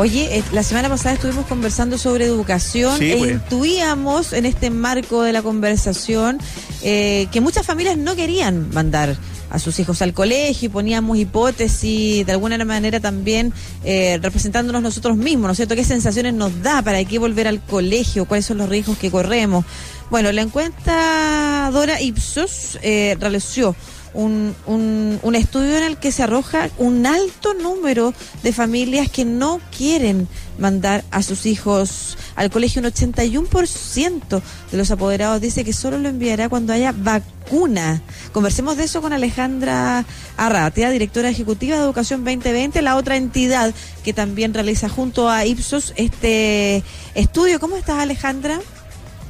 Oye, 0.00 0.38
eh, 0.38 0.44
la 0.52 0.62
semana 0.62 0.88
pasada 0.88 1.16
estuvimos 1.16 1.44
conversando 1.46 1.98
sobre 1.98 2.24
educación 2.24 2.96
Sí, 3.00 3.10
e 3.10 3.16
pues. 3.16 3.32
intuíamos 3.32 4.32
en 4.32 4.46
este 4.46 4.70
marco 4.70 5.24
de 5.24 5.32
la 5.32 5.42
conversación 5.42 6.38
eh, 6.82 7.26
que 7.32 7.40
muchas 7.40 7.66
familias 7.66 7.98
no 7.98 8.14
querían 8.14 8.70
mandar 8.72 9.16
a 9.50 9.58
sus 9.58 9.80
hijos 9.80 10.00
al 10.00 10.12
colegio 10.14 10.66
y 10.66 10.68
poníamos 10.68 11.18
hipótesis 11.18 12.24
de 12.24 12.30
alguna 12.30 12.64
manera 12.64 13.00
también 13.00 13.52
eh, 13.82 14.20
representándonos 14.22 14.82
nosotros 14.82 15.16
mismos, 15.16 15.46
¿no 15.48 15.50
es 15.50 15.56
cierto? 15.56 15.74
¿Qué 15.74 15.82
sensaciones 15.84 16.32
nos 16.32 16.62
da? 16.62 16.80
¿Para 16.82 17.02
qué 17.04 17.18
volver 17.18 17.48
al 17.48 17.60
colegio? 17.60 18.24
¿Cuáles 18.24 18.46
son 18.46 18.58
los 18.58 18.68
riesgos 18.68 18.98
que 18.98 19.10
corremos? 19.10 19.64
Bueno, 20.10 20.30
la 20.30 20.42
encuestadora 20.42 22.00
Ipsos 22.00 22.78
eh, 22.82 23.16
realizó 23.18 23.74
un, 24.14 24.54
un, 24.66 25.18
un 25.22 25.34
estudio 25.34 25.76
en 25.76 25.84
el 25.84 25.96
que 25.98 26.12
se 26.12 26.22
arroja 26.22 26.68
un 26.78 27.06
alto 27.06 27.54
número 27.54 28.12
de 28.42 28.52
familias 28.52 29.10
que 29.10 29.24
no 29.24 29.60
quieren 29.76 30.28
mandar 30.58 31.04
a 31.10 31.22
sus 31.22 31.46
hijos 31.46 32.18
al 32.36 32.50
colegio. 32.50 32.80
Un 32.82 32.88
81% 32.88 34.42
de 34.70 34.76
los 34.78 34.90
apoderados 34.90 35.40
dice 35.40 35.64
que 35.64 35.72
solo 35.72 35.98
lo 35.98 36.08
enviará 36.08 36.48
cuando 36.48 36.72
haya 36.72 36.92
vacuna. 36.96 38.02
Conversemos 38.32 38.76
de 38.76 38.84
eso 38.84 39.00
con 39.00 39.12
Alejandra 39.12 40.04
Arratia, 40.36 40.90
directora 40.90 41.28
ejecutiva 41.28 41.76
de 41.76 41.82
Educación 41.82 42.24
2020, 42.24 42.82
la 42.82 42.96
otra 42.96 43.16
entidad 43.16 43.72
que 44.04 44.12
también 44.12 44.54
realiza 44.54 44.88
junto 44.88 45.28
a 45.28 45.44
Ipsos 45.44 45.92
este 45.96 46.82
estudio. 47.14 47.60
¿Cómo 47.60 47.76
estás, 47.76 47.98
Alejandra? 47.98 48.58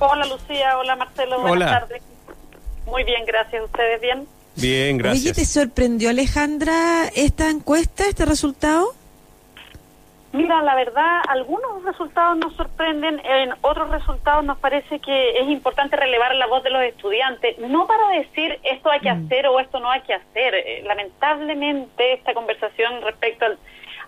Hola 0.01 0.27
Lucía, 0.27 0.79
hola 0.79 0.97
Marcelo, 0.97 1.41
buenas 1.41 1.69
Hola. 1.69 1.81
tardes. 1.81 2.03
Muy 2.87 3.05
bien, 3.05 3.25
gracias. 3.27 3.65
¿Ustedes 3.65 4.01
bien? 4.01 4.27
Bien, 4.61 4.95
Oye, 4.97 5.03
gracias. 5.03 5.37
¿te 5.37 5.45
sorprendió, 5.45 6.11
Alejandra, 6.11 7.07
esta 7.15 7.49
encuesta, 7.51 8.05
este 8.09 8.25
resultado? 8.25 8.93
Mira, 10.33 10.61
la 10.63 10.75
verdad, 10.75 11.23
algunos 11.29 11.83
resultados 11.85 12.37
nos 12.37 12.55
sorprenden, 12.55 13.19
en 13.25 13.51
otros 13.63 13.89
resultados 13.91 14.45
nos 14.45 14.59
parece 14.59 14.99
que 15.01 15.39
es 15.41 15.49
importante 15.49 15.97
relevar 15.97 16.35
la 16.35 16.47
voz 16.47 16.63
de 16.63 16.71
los 16.71 16.83
estudiantes, 16.83 17.59
no 17.59 17.87
para 17.87 18.09
decir 18.11 18.59
esto 18.63 18.91
hay 18.91 19.01
que 19.01 19.09
hacer 19.09 19.47
o 19.47 19.59
esto 19.59 19.81
no 19.81 19.91
hay 19.91 20.03
que 20.03 20.13
hacer. 20.15 20.55
Eh, 20.55 20.83
Lamentablemente, 20.85 22.13
esta 22.13 22.35
conversación 22.35 23.01
respecto 23.03 23.47
al- 23.47 23.59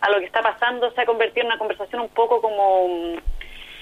a 0.03 0.11
lo 0.11 0.19
que 0.19 0.27
está 0.27 0.43
pasando 0.43 0.91
se 0.93 1.01
ha 1.01 1.07
convertido 1.07 1.43
en 1.43 1.47
una 1.53 1.59
conversación 1.59 2.03
un 2.03 2.09
poco 2.09 2.43
como 2.43 2.87
mm, 2.89 3.17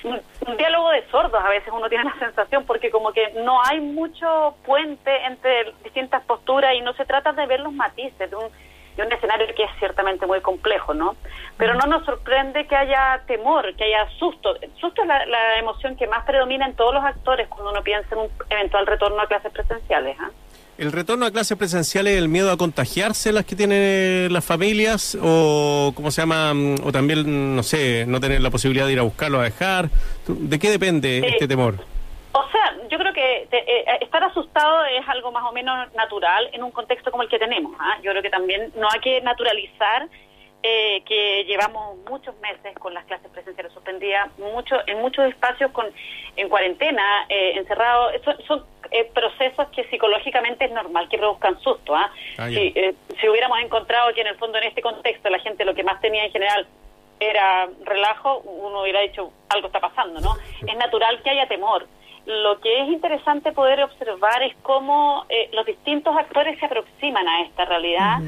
un, 0.04 0.20
diálogo 0.56 0.90
de 0.90 1.06
sordos, 1.10 1.42
a 1.42 1.48
veces 1.48 1.72
uno 1.72 1.88
tiene 1.88 2.04
la 2.04 2.18
sensación, 2.18 2.64
porque 2.64 2.90
como 2.90 3.12
que 3.12 3.32
no 3.44 3.62
hay 3.64 3.80
mucho 3.80 4.54
puente 4.64 5.10
entre 5.26 5.72
distintas 5.84 6.22
posturas 6.24 6.74
y 6.74 6.80
no 6.80 6.92
se 6.94 7.04
trata 7.04 7.32
de 7.32 7.46
ver 7.46 7.60
los 7.60 7.72
matices 7.72 8.30
de 8.30 8.36
un, 8.36 8.50
de 8.96 9.02
un 9.02 9.12
escenario 9.12 9.46
que 9.54 9.64
es 9.64 9.70
ciertamente 9.78 10.26
muy 10.26 10.40
complejo, 10.40 10.94
¿no? 10.94 11.16
Pero 11.56 11.74
no 11.74 11.86
nos 11.86 12.04
sorprende 12.04 12.66
que 12.66 12.76
haya 12.76 13.22
temor, 13.26 13.74
que 13.74 13.84
haya 13.84 14.08
susto. 14.18 14.56
Susto 14.80 15.02
es 15.02 15.08
la, 15.08 15.26
la 15.26 15.58
emoción 15.58 15.96
que 15.96 16.06
más 16.06 16.24
predomina 16.24 16.66
en 16.66 16.74
todos 16.74 16.94
los 16.94 17.04
actores 17.04 17.48
cuando 17.48 17.70
uno 17.70 17.82
piensa 17.82 18.14
en 18.14 18.20
un 18.22 18.30
eventual 18.50 18.86
retorno 18.86 19.20
a 19.20 19.26
clases 19.26 19.52
presenciales. 19.52 20.16
¿ah? 20.20 20.30
¿El 20.78 20.92
retorno 20.92 21.26
a 21.26 21.32
clases 21.32 21.58
presenciales 21.58 22.16
el 22.16 22.28
miedo 22.28 22.52
a 22.52 22.56
contagiarse 22.56 23.32
las 23.32 23.44
que 23.44 23.56
tienen 23.56 24.32
las 24.32 24.44
familias 24.44 25.18
o 25.20 25.90
cómo 25.94 26.12
se 26.12 26.22
llama 26.22 26.54
mm, 26.54 26.76
o 26.84 26.92
también 26.92 27.56
no 27.56 27.64
sé, 27.64 28.04
no 28.06 28.20
tener 28.20 28.40
la 28.40 28.50
posibilidad 28.50 28.86
de 28.86 28.92
ir 28.92 29.00
a 29.00 29.02
buscarlo 29.02 29.40
a 29.40 29.44
dejar? 29.44 29.90
¿Tú- 30.24 30.36
¿De 30.40 30.56
qué 30.60 30.70
depende 30.70 31.18
este 31.26 31.48
temor? 31.48 31.74
O 32.30 32.44
sea, 32.52 32.76
yo 32.88 32.96
creo 32.96 33.12
que 33.12 33.48
te- 33.50 33.58
eh, 33.58 33.84
estar 34.02 34.22
asustado 34.22 34.84
es 34.84 35.02
algo 35.08 35.32
más 35.32 35.42
o 35.50 35.52
menos 35.52 35.92
natural 35.94 36.48
en 36.52 36.62
un 36.62 36.70
contexto 36.70 37.10
como 37.10 37.24
el 37.24 37.28
que 37.28 37.40
tenemos. 37.40 37.72
¿ah? 37.80 37.96
Yo 38.04 38.12
creo 38.12 38.22
que 38.22 38.30
también 38.30 38.72
no 38.76 38.86
hay 38.88 39.00
que 39.00 39.20
naturalizar 39.22 40.06
eh, 40.62 41.02
que 41.06 41.44
llevamos 41.44 41.98
muchos 42.08 42.36
meses 42.40 42.76
con 42.78 42.92
las 42.94 43.04
clases 43.04 43.30
presenciales 43.30 43.72
suspendidas, 43.72 44.36
mucho, 44.38 44.76
en 44.86 45.00
muchos 45.00 45.26
espacios 45.26 45.70
con 45.72 45.86
en 46.36 46.48
cuarentena, 46.48 47.26
eh, 47.28 47.52
encerrados. 47.56 48.14
Son, 48.24 48.36
son 48.46 48.64
eh, 48.90 49.10
procesos 49.12 49.68
que 49.68 49.84
psicológicamente 49.88 50.64
es 50.64 50.72
normal 50.72 51.08
que 51.08 51.18
produzcan 51.18 51.60
susto. 51.60 51.94
¿ah? 51.94 52.10
Ah, 52.38 52.48
si, 52.48 52.72
eh, 52.74 52.94
si 53.20 53.28
hubiéramos 53.28 53.58
encontrado 53.60 54.12
que 54.14 54.22
en 54.22 54.28
el 54.28 54.36
fondo 54.36 54.58
en 54.58 54.64
este 54.64 54.82
contexto 54.82 55.28
la 55.28 55.38
gente 55.40 55.64
lo 55.64 55.74
que 55.74 55.84
más 55.84 56.00
tenía 56.00 56.24
en 56.24 56.32
general 56.32 56.66
era 57.20 57.68
relajo, 57.84 58.38
uno 58.38 58.82
hubiera 58.82 59.00
dicho 59.00 59.32
algo 59.48 59.66
está 59.66 59.80
pasando, 59.80 60.20
¿no? 60.20 60.36
Es 60.66 60.76
natural 60.76 61.20
que 61.22 61.30
haya 61.30 61.48
temor. 61.48 61.86
Lo 62.26 62.60
que 62.60 62.82
es 62.82 62.88
interesante 62.88 63.52
poder 63.52 63.82
observar 63.82 64.42
es 64.42 64.54
cómo 64.62 65.24
eh, 65.28 65.50
los 65.52 65.66
distintos 65.66 66.16
actores 66.16 66.58
se 66.58 66.66
aproximan 66.66 67.26
a 67.26 67.42
esta 67.42 67.64
realidad 67.64 68.18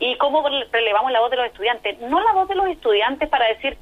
y 0.00 0.16
cómo 0.16 0.42
relevamos 0.72 1.12
la 1.12 1.20
voz 1.20 1.30
de 1.30 1.36
los 1.36 1.46
estudiantes. 1.46 1.98
No 2.00 2.20
la 2.20 2.32
voz 2.32 2.48
de 2.48 2.54
los 2.56 2.66
estudiantes 2.68 3.28
para 3.28 3.46
decir, 3.46 3.76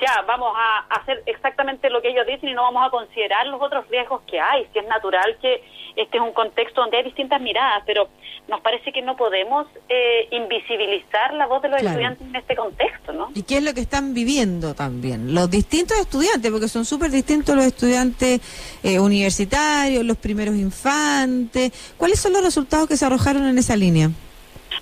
ya, 0.00 0.22
vamos 0.26 0.52
a 0.56 0.78
hacer 1.00 1.22
exactamente 1.26 1.88
lo 1.88 2.02
que 2.02 2.08
ellos 2.08 2.26
dicen 2.26 2.48
y 2.48 2.52
no 2.52 2.62
vamos 2.62 2.86
a 2.86 2.90
considerar 2.90 3.46
los 3.46 3.62
otros 3.62 3.88
riesgos 3.88 4.22
que 4.26 4.40
hay. 4.40 4.66
Si 4.72 4.78
es 4.80 4.86
natural 4.86 5.36
que 5.40 5.62
este 5.96 6.16
es 6.16 6.22
un 6.22 6.32
contexto 6.32 6.80
donde 6.80 6.96
hay 6.98 7.04
distintas 7.04 7.40
miradas, 7.40 7.84
pero 7.86 8.08
nos 8.48 8.60
parece 8.60 8.92
que 8.92 9.00
no 9.02 9.16
podemos 9.16 9.66
eh, 9.88 10.26
invisibilizar 10.32 11.32
la 11.34 11.46
voz 11.46 11.62
de 11.62 11.68
los 11.68 11.78
Claro. 11.80 11.90
estudiantes 11.92 12.26
en 12.26 12.36
este 12.36 12.56
contexto, 12.56 13.12
¿no? 13.12 13.28
¿Y 13.34 13.44
qué 13.44 13.58
es 13.58 13.62
lo 13.62 13.72
que 13.72 13.80
están 13.80 14.12
viviendo 14.12 14.74
también? 14.74 15.32
Los 15.32 15.48
distintos 15.48 15.96
estudiantes, 15.98 16.50
porque 16.50 16.66
son 16.68 16.84
súper 16.84 17.12
distintos 17.12 17.54
los 17.54 17.64
estudiantes 17.64 18.40
eh, 18.82 18.98
universitarios, 18.98 20.04
los 20.04 20.16
primeros 20.16 20.56
infantes. 20.56 21.72
¿Cuáles 21.96 22.18
son 22.20 22.32
los 22.32 22.42
resultados 22.42 22.88
que 22.88 22.96
se 22.96 23.06
arrojaron 23.06 23.46
en 23.46 23.56
esa 23.58 23.76
línea? 23.76 24.10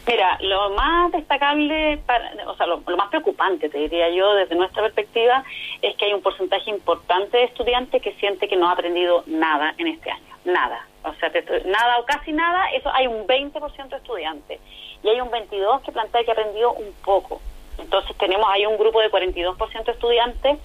Mira, 0.07 0.37
lo 0.41 0.71
más 0.71 1.13
destacable, 1.13 1.99
para- 2.07 2.33
o 2.47 2.57
sea, 2.57 2.67
lo, 2.67 2.79
más 2.79 3.09
preocupante, 3.09 3.69
te 3.69 3.79
diría 3.79 4.11
yo, 4.11 4.35
desde 4.35 4.57
nuestra 4.57 4.83
perspectiva, 4.83 5.45
es 5.81 5.95
que 5.97 6.07
hay 6.07 6.13
un 6.13 6.23
porcentaje 6.23 6.71
importante 6.71 7.37
de 7.37 7.45
estudiantes 7.45 8.03
que 8.03 8.13
siente 8.15 8.49
que 8.49 8.57
no 8.57 8.69
ha 8.69 8.73
aprendido 8.73 9.23
nada 9.27 9.75
en 9.79 9.87
este 9.87 10.11
año. 10.11 10.35
Nada. 10.45 10.87
O 11.05 11.13
sea, 11.15 11.31
nada 11.67 11.99
o 11.99 12.05
casi 12.05 12.33
nada, 12.33 12.71
eso 12.73 12.91
hay 12.93 13.07
un 13.07 13.27
20% 13.27 13.89
de 13.89 13.97
estudiantes. 13.97 14.61
Y 15.05 15.09
hay 15.09 15.21
un 15.21 15.31
22% 15.31 15.83
que 15.83 15.93
plantea 15.93 16.25
que 16.25 16.31
ha 16.31 16.35
aprendido 16.35 16.73
un 16.73 16.93
poco. 17.05 17.41
Entonces 17.79 18.17
tenemos 18.19 18.47
ahí 18.51 18.67
un 18.67 18.77
grupo 18.79 19.01
de 19.01 19.11
42% 19.11 19.85
de 19.85 19.93
estudiantes 19.93 20.59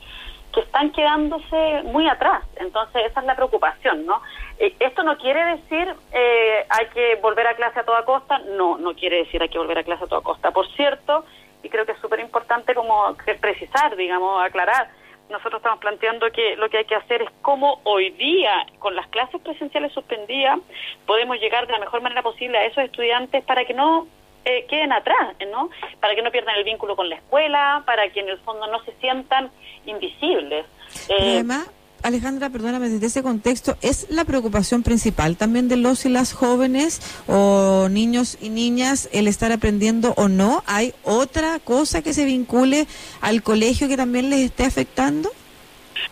que 0.53 0.61
están 0.61 0.91
quedándose 0.91 1.83
muy 1.83 2.07
atrás. 2.07 2.43
Entonces, 2.55 3.03
esa 3.05 3.19
es 3.19 3.25
la 3.25 3.35
preocupación, 3.35 4.05
¿no? 4.05 4.21
Eh, 4.59 4.75
esto 4.79 5.03
no 5.03 5.17
quiere 5.17 5.57
decir 5.57 5.93
eh, 6.11 6.65
hay 6.69 6.87
que 6.87 7.15
volver 7.21 7.45
a 7.47 7.55
clase 7.55 7.79
a 7.79 7.83
toda 7.83 8.03
costa, 8.05 8.39
no, 8.39 8.77
no 8.77 8.95
quiere 8.95 9.17
decir 9.17 9.41
hay 9.41 9.49
que 9.49 9.59
volver 9.59 9.77
a 9.77 9.83
clase 9.83 10.05
a 10.05 10.07
toda 10.07 10.21
costa. 10.21 10.51
Por 10.51 10.67
cierto, 10.73 11.25
y 11.63 11.69
creo 11.69 11.85
que 11.85 11.91
es 11.91 11.99
súper 11.99 12.19
importante 12.19 12.73
como 12.73 13.15
precisar, 13.39 13.95
digamos, 13.95 14.43
aclarar, 14.43 14.89
nosotros 15.29 15.59
estamos 15.59 15.79
planteando 15.79 16.31
que 16.31 16.55
lo 16.55 16.69
que 16.69 16.77
hay 16.77 16.85
que 16.85 16.95
hacer 16.95 17.21
es 17.21 17.29
cómo 17.41 17.81
hoy 17.83 18.11
día, 18.11 18.65
con 18.79 18.95
las 18.95 19.07
clases 19.07 19.41
presenciales 19.41 19.91
suspendidas, 19.91 20.59
podemos 21.05 21.37
llegar 21.39 21.67
de 21.67 21.73
la 21.73 21.79
mejor 21.79 22.01
manera 22.01 22.21
posible 22.21 22.57
a 22.57 22.65
esos 22.65 22.83
estudiantes 22.83 23.43
para 23.43 23.65
que 23.65 23.73
no 23.73 24.07
eh, 24.45 24.65
queden 24.69 24.93
atrás, 24.93 25.35
¿no? 25.51 25.69
Para 25.99 26.15
que 26.15 26.21
no 26.21 26.31
pierdan 26.31 26.55
el 26.55 26.63
vínculo 26.63 26.95
con 26.95 27.09
la 27.09 27.15
escuela, 27.15 27.83
para 27.85 28.09
que 28.09 28.21
en 28.21 28.29
el 28.29 28.37
fondo 28.39 28.67
no 28.67 28.81
se 28.83 28.93
sientan 28.93 29.51
invisibles. 29.85 30.65
Eh, 31.09 31.15
además, 31.19 31.69
Alejandra, 32.03 32.49
perdóname, 32.49 32.89
desde 32.89 33.07
ese 33.07 33.23
contexto, 33.23 33.75
¿es 33.81 34.09
la 34.09 34.25
preocupación 34.25 34.83
principal 34.83 35.37
también 35.37 35.67
de 35.67 35.77
los 35.77 36.05
y 36.05 36.09
las 36.09 36.33
jóvenes 36.33 37.01
o 37.27 37.87
niños 37.89 38.37
y 38.41 38.49
niñas 38.49 39.09
el 39.11 39.27
estar 39.27 39.51
aprendiendo 39.51 40.13
o 40.17 40.27
no? 40.27 40.63
¿Hay 40.67 40.93
otra 41.03 41.59
cosa 41.59 42.01
que 42.01 42.13
se 42.13 42.25
vincule 42.25 42.87
al 43.21 43.43
colegio 43.43 43.87
que 43.87 43.97
también 43.97 44.29
les 44.29 44.41
esté 44.41 44.65
afectando? 44.65 45.29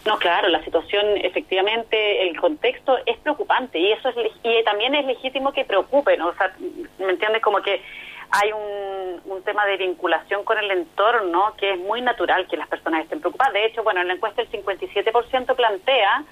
No, 0.06 0.18
claro, 0.19 0.50
la 0.50 0.63
situación, 0.63 1.03
efectivamente, 1.18 2.28
el 2.28 2.40
contexto 2.40 2.96
es 3.06 3.17
preocupante 3.17 3.79
y 3.79 3.91
eso 3.91 4.09
es 4.09 4.16
y 4.44 4.63
también 4.63 4.94
es 4.94 5.06
legítimo 5.06 5.52
que 5.52 5.66
preocupe, 5.66 6.16
¿no? 6.17 6.28
O 6.28 6.35
sea, 6.35 6.53
¿me 7.00 7.12
entiendes? 7.12 7.41
Como 7.41 7.62
que 7.62 7.81
hay 8.31 8.51
un, 8.51 9.21
un 9.25 9.43
tema 9.43 9.65
de 9.65 9.77
vinculación 9.77 10.43
con 10.43 10.57
el 10.57 10.69
entorno 10.71 11.53
que 11.57 11.73
es 11.73 11.79
muy 11.79 12.01
natural 12.01 12.47
que 12.47 12.57
las 12.57 12.67
personas 12.67 13.03
estén 13.03 13.19
preocupadas. 13.19 13.53
De 13.53 13.65
hecho, 13.65 13.83
bueno, 13.83 14.01
en 14.01 14.07
la 14.07 14.13
encuesta 14.13 14.41
el 14.41 14.51
57% 14.51 15.55
plantea 15.55 16.23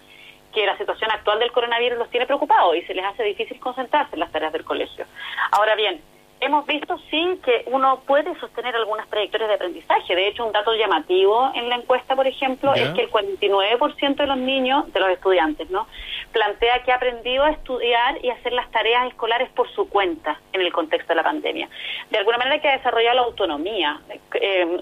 que 0.53 0.65
la 0.65 0.77
situación 0.77 1.11
actual 1.11 1.39
del 1.39 1.51
coronavirus 1.51 1.97
los 1.97 2.09
tiene 2.09 2.25
preocupados 2.25 2.75
y 2.75 2.83
se 2.83 2.93
les 2.93 3.05
hace 3.05 3.23
difícil 3.23 3.59
concentrarse 3.59 4.15
en 4.15 4.19
las 4.19 4.31
tareas 4.31 4.53
del 4.53 4.63
colegio. 4.63 5.05
Ahora 5.51 5.75
bien, 5.75 6.01
hemos 6.43 6.65
visto 6.65 6.97
sí 7.09 7.39
que 7.43 7.63
uno 7.67 8.01
puede 8.05 8.37
sostener 8.39 8.75
algunas 8.75 9.07
trayectorias 9.09 9.49
de 9.49 9.55
aprendizaje. 9.55 10.15
De 10.15 10.27
hecho, 10.27 10.45
un 10.45 10.51
dato 10.51 10.73
llamativo 10.73 11.51
en 11.55 11.69
la 11.69 11.75
encuesta, 11.75 12.15
por 12.15 12.27
ejemplo, 12.27 12.73
es 12.73 12.89
que 12.89 13.01
el 13.01 13.11
49% 13.11 14.15
de 14.15 14.27
los 14.27 14.37
niños, 14.37 14.91
de 14.91 14.99
los 14.99 15.09
estudiantes, 15.09 15.69
¿no? 15.69 15.87
plantea 16.33 16.83
que 16.83 16.91
ha 16.91 16.95
aprendido 16.95 17.43
a 17.43 17.51
estudiar 17.51 18.17
y 18.23 18.29
hacer 18.29 18.53
las 18.53 18.69
tareas 18.71 19.07
escolares 19.07 19.49
por 19.51 19.69
su 19.71 19.87
cuenta 19.87 20.41
en 20.51 20.61
el 20.61 20.73
contexto 20.73 21.09
de 21.09 21.15
la 21.15 21.23
pandemia. 21.23 21.69
De 22.09 22.17
alguna 22.17 22.37
manera 22.37 22.59
que 22.59 22.67
ha 22.67 22.77
desarrollado 22.77 23.15
la 23.15 23.21
autonomía, 23.21 24.01
eh, 24.33 24.81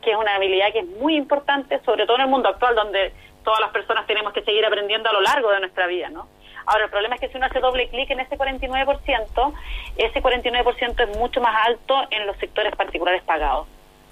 que 0.00 0.10
es 0.10 0.16
una 0.16 0.34
habilidad 0.34 0.72
que 0.72 0.80
es 0.80 0.88
muy 1.00 1.16
importante, 1.16 1.78
sobre 1.84 2.06
todo 2.06 2.16
en 2.16 2.22
el 2.22 2.28
mundo 2.28 2.48
actual, 2.48 2.74
donde 2.74 3.12
todas 3.44 3.60
las 3.60 3.70
personas 3.70 4.06
tenemos 4.06 4.32
que 4.32 4.42
seguir 4.42 4.64
aprendiendo 4.64 5.08
a 5.10 5.12
lo 5.12 5.20
largo 5.20 5.50
de 5.50 5.60
nuestra 5.60 5.86
vida, 5.86 6.08
¿no? 6.08 6.28
Ahora, 6.66 6.84
el 6.84 6.90
problema 6.90 7.14
es 7.16 7.20
que 7.20 7.28
si 7.28 7.36
uno 7.36 7.46
hace 7.46 7.60
doble 7.60 7.88
clic 7.88 8.10
en 8.10 8.20
ese 8.20 8.36
49%, 8.36 9.52
ese 9.96 10.22
49% 10.22 11.08
es 11.08 11.18
mucho 11.18 11.40
más 11.40 11.66
alto 11.66 11.94
en 12.10 12.26
los 12.26 12.36
sectores 12.38 12.74
particulares 12.76 13.22
pagados. 13.22 13.66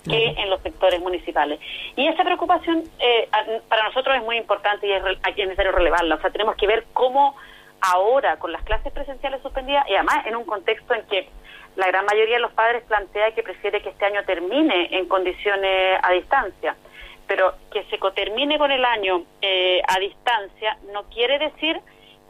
que 0.08 0.28
en 0.38 0.48
los 0.48 0.62
sectores 0.62 1.00
municipales. 1.00 1.60
Y 1.94 2.06
esa 2.06 2.24
preocupación 2.24 2.82
eh, 2.98 3.28
para 3.68 3.82
nosotros 3.82 4.16
es 4.16 4.22
muy 4.22 4.38
importante 4.38 4.86
y 4.86 4.92
es, 4.92 5.02
es 5.04 5.36
necesario 5.36 5.72
relevarla. 5.72 6.14
O 6.14 6.20
sea, 6.20 6.30
tenemos 6.30 6.56
que 6.56 6.66
ver 6.66 6.86
cómo 6.94 7.36
ahora, 7.80 8.38
con 8.38 8.52
las 8.52 8.62
clases 8.62 8.92
presenciales 8.92 9.42
suspendidas, 9.42 9.86
y 9.88 9.94
además 9.94 10.26
en 10.26 10.36
un 10.36 10.44
contexto 10.44 10.94
en 10.94 11.04
que 11.06 11.28
la 11.76 11.86
gran 11.86 12.04
mayoría 12.06 12.36
de 12.36 12.42
los 12.42 12.52
padres 12.52 12.82
plantea 12.84 13.32
que 13.32 13.42
prefiere 13.42 13.80
que 13.80 13.90
este 13.90 14.04
año 14.04 14.24
termine 14.24 14.88
en 14.96 15.06
condiciones 15.06 15.98
a 16.02 16.12
distancia. 16.12 16.76
Pero 17.26 17.54
que 17.70 17.84
se 17.84 17.98
termine 18.14 18.58
con 18.58 18.70
el 18.70 18.84
año 18.84 19.22
eh, 19.42 19.80
a 19.86 19.98
distancia 20.00 20.78
no 20.92 21.04
quiere 21.04 21.38
decir 21.38 21.80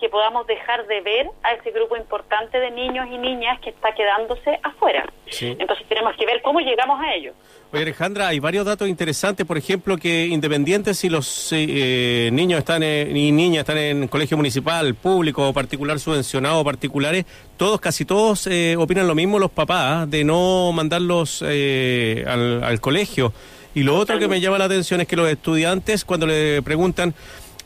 que 0.01 0.09
podamos 0.09 0.47
dejar 0.47 0.87
de 0.87 1.01
ver 1.01 1.27
a 1.43 1.53
ese 1.55 1.71
grupo 1.71 1.97
importante 1.97 2.59
de 2.59 2.71
niños 2.71 3.07
y 3.11 3.19
niñas 3.19 3.61
que 3.61 3.71
está 3.71 3.93
quedándose 3.95 4.59
afuera. 4.63 5.11
Entonces 5.41 5.87
tenemos 5.89 6.17
que 6.17 6.25
ver 6.25 6.41
cómo 6.43 6.61
llegamos 6.61 7.01
a 7.01 7.15
ellos. 7.15 7.35
Oye, 7.71 7.83
Alejandra, 7.83 8.29
hay 8.29 8.39
varios 8.39 8.65
datos 8.65 8.89
interesantes, 8.89 9.47
por 9.47 9.59
ejemplo, 9.59 9.99
que 9.99 10.27
independientes 10.27 10.99
si 10.99 11.11
los 11.11 11.51
eh, 11.53 12.31
niños 12.33 12.61
están 12.61 12.83
y 12.83 13.31
niñas 13.31 13.61
están 13.61 13.77
en 13.77 14.09
colegio 14.09 14.39
municipal, 14.39 14.95
público 14.95 15.49
o 15.49 15.53
particular 15.53 15.99
subvencionado 15.99 16.61
o 16.61 16.65
particulares, 16.65 17.27
todos, 17.59 17.79
casi 17.81 18.07
todos 18.07 18.47
eh, 18.47 18.75
opinan 18.79 19.07
lo 19.07 19.15
mismo 19.15 19.39
los 19.39 19.51
papás, 19.51 20.11
de 20.11 20.25
no 20.25 20.73
mandarlos 20.73 21.45
eh, 21.47 22.25
al, 22.27 22.65
al 22.65 22.81
colegio. 22.81 23.33
Y 23.75 23.83
lo 23.83 23.97
otro 23.97 24.19
que 24.19 24.29
me 24.29 24.41
llama 24.41 24.59
la 24.59 24.65
atención 24.65 25.01
es 25.03 25.07
que 25.07 25.15
los 25.15 25.29
estudiantes, 25.29 26.05
cuando 26.05 26.27
le 26.27 26.63
preguntan, 26.63 27.15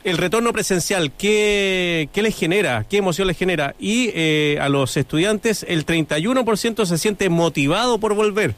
el 0.03 0.17
retorno 0.17 0.51
presencial, 0.53 1.11
¿qué, 1.17 2.09
qué 2.13 2.21
les 2.21 2.37
genera? 2.37 2.85
¿Qué 2.89 2.97
emoción 2.97 3.27
les 3.27 3.37
genera? 3.37 3.75
Y 3.79 4.11
eh, 4.13 4.57
a 4.61 4.69
los 4.69 4.97
estudiantes, 4.97 5.65
el 5.67 5.85
31% 5.85 6.85
se 6.85 6.97
siente 6.97 7.29
motivado 7.29 7.99
por 7.99 8.13
volver. 8.13 8.55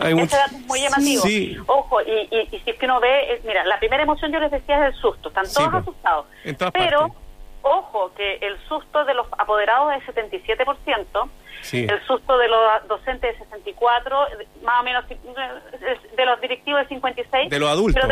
Ese 0.00 0.36
dato 0.36 0.56
es 0.56 0.66
muy 0.66 0.80
llamativo. 0.80 1.22
Ojo, 1.66 2.00
y, 2.02 2.28
y, 2.34 2.58
si 2.58 2.70
es 2.70 2.78
que 2.78 2.86
uno 2.86 3.00
ve, 3.00 3.40
mira, 3.44 3.64
la 3.64 3.78
primera 3.78 4.02
emoción 4.02 4.32
yo 4.32 4.40
les 4.40 4.50
decía 4.50 4.86
es 4.86 4.94
el 4.94 5.00
susto, 5.00 5.28
están 5.28 5.44
todos 5.52 5.74
asustados. 5.74 6.26
pero, 6.72 7.14
ojo, 7.60 8.12
que 8.16 8.36
el 8.36 8.58
susto 8.66 9.04
de 9.04 9.12
los 9.12 9.26
apoderados 9.36 9.92
es 9.94 10.14
77%, 10.14 11.28
el 11.72 12.06
susto 12.06 12.38
de 12.38 12.48
los 12.48 12.88
docentes 12.88 13.36
es 13.38 13.48
64%, 13.50 14.46
más 14.62 14.80
o 14.80 14.84
menos 14.84 15.04
de 15.08 16.24
los 16.24 16.40
directivos 16.40 16.80
es 16.82 16.88
56%. 16.88 17.48
De 17.50 17.58
los 17.58 17.68
adultos. 17.68 18.02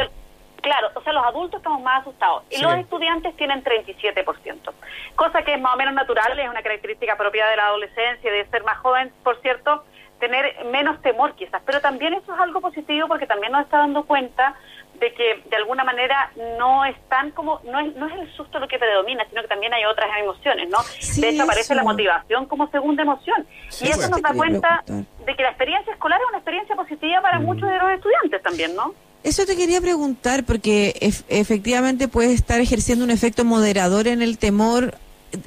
Claro, 0.69 0.91
o 0.95 1.01
sea, 1.01 1.15
los 1.15 1.25
adultos 1.25 1.61
estamos 1.61 1.81
más 1.81 2.03
asustados 2.03 2.43
y 2.51 2.61
los 2.61 2.75
estudiantes 2.75 3.35
tienen 3.37 3.65
37%, 3.65 4.71
cosa 5.17 5.41
que 5.41 5.55
es 5.55 5.61
más 5.63 5.73
o 5.73 5.79
menos 5.79 5.95
natural, 5.95 6.39
es 6.39 6.47
una 6.47 6.63
característica 6.63 7.17
propia 7.17 7.47
de 7.47 7.57
la 7.57 7.69
adolescencia, 7.69 8.31
de 8.31 8.45
ser 8.51 8.65
más 8.65 8.77
joven, 8.77 9.11
por 9.25 9.41
cierto, 9.41 9.83
tener 10.21 10.67
menos 10.67 11.01
temor 11.01 11.35
quizás, 11.37 11.63
pero 11.65 11.81
también 11.81 12.13
eso 12.13 12.35
es 12.35 12.39
algo 12.39 12.61
positivo 12.61 13.09
porque 13.09 13.27
también 13.27 13.53
nos 13.53 13.63
está 13.63 13.79
dando 13.79 14.05
cuenta 14.05 14.57
de 15.01 15.15
que 15.15 15.43
de 15.49 15.57
alguna 15.57 15.85
manera 15.85 16.33
no 16.59 16.85
están 16.85 17.31
como, 17.31 17.61
no 17.65 17.81
es, 17.81 17.97
no 17.97 18.07
es 18.07 18.13
el 18.21 18.31
susto 18.37 18.59
lo 18.59 18.69
que 18.69 18.79
predomina, 18.79 19.25
sino 19.31 19.41
que 19.41 19.49
también 19.49 19.73
hay 19.73 19.87
otras 19.87 20.11
emociones, 20.19 20.69
¿no? 20.69 20.79
de 21.19 21.29
hecho 21.31 21.45
aparece 21.45 21.75
la 21.75 21.83
motivación 21.83 22.45
como 22.45 22.69
segunda 22.69 23.05
emoción. 23.05 23.47
y 23.81 23.89
eso 23.89 24.11
nos 24.11 24.21
da 24.21 24.35
cuenta 24.35 24.85
de 24.87 25.35
que 25.35 25.43
la 25.43 25.49
experiencia 25.49 25.95
escolar 25.95 26.21
es 26.21 26.29
una 26.29 26.39
experiencia 26.39 26.77
positiva 26.77 27.23
para 27.23 27.39
mm. 27.39 27.43
muchos 27.43 27.71
de 27.71 27.79
los 27.79 27.91
estudiantes 27.91 28.43
también, 28.43 28.77
¿no? 28.77 28.93
Eso 29.25 29.45
te 29.47 29.57
quería 29.57 29.81
preguntar 29.81 30.45
porque 30.45 30.97
efectivamente 31.29 32.09
puede 32.09 32.33
estar 32.33 32.61
ejerciendo 32.61 33.05
un 33.05 33.11
efecto 33.11 33.45
moderador 33.45 34.07
en 34.07 34.23
el 34.23 34.39
temor 34.39 34.97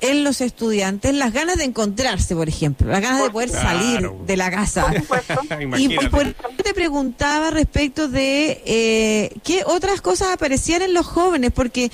en 0.01 0.23
los 0.23 0.41
estudiantes, 0.41 1.13
las 1.15 1.33
ganas 1.33 1.57
de 1.57 1.63
encontrarse, 1.63 2.35
por 2.35 2.47
ejemplo, 2.47 2.87
las 2.87 3.01
ganas 3.01 3.23
de 3.23 3.29
poder 3.31 3.49
salir 3.49 4.09
de 4.11 4.37
la 4.37 4.51
casa. 4.51 4.93
y, 5.77 5.97
por 6.09 6.27
eso 6.27 6.35
te 6.63 6.73
preguntaba 6.73 7.49
respecto 7.49 8.07
de 8.07 8.61
eh, 8.65 9.33
qué 9.43 9.63
otras 9.65 10.01
cosas 10.01 10.29
aparecían 10.33 10.83
en 10.83 10.93
los 10.93 11.07
jóvenes, 11.07 11.51
porque 11.51 11.91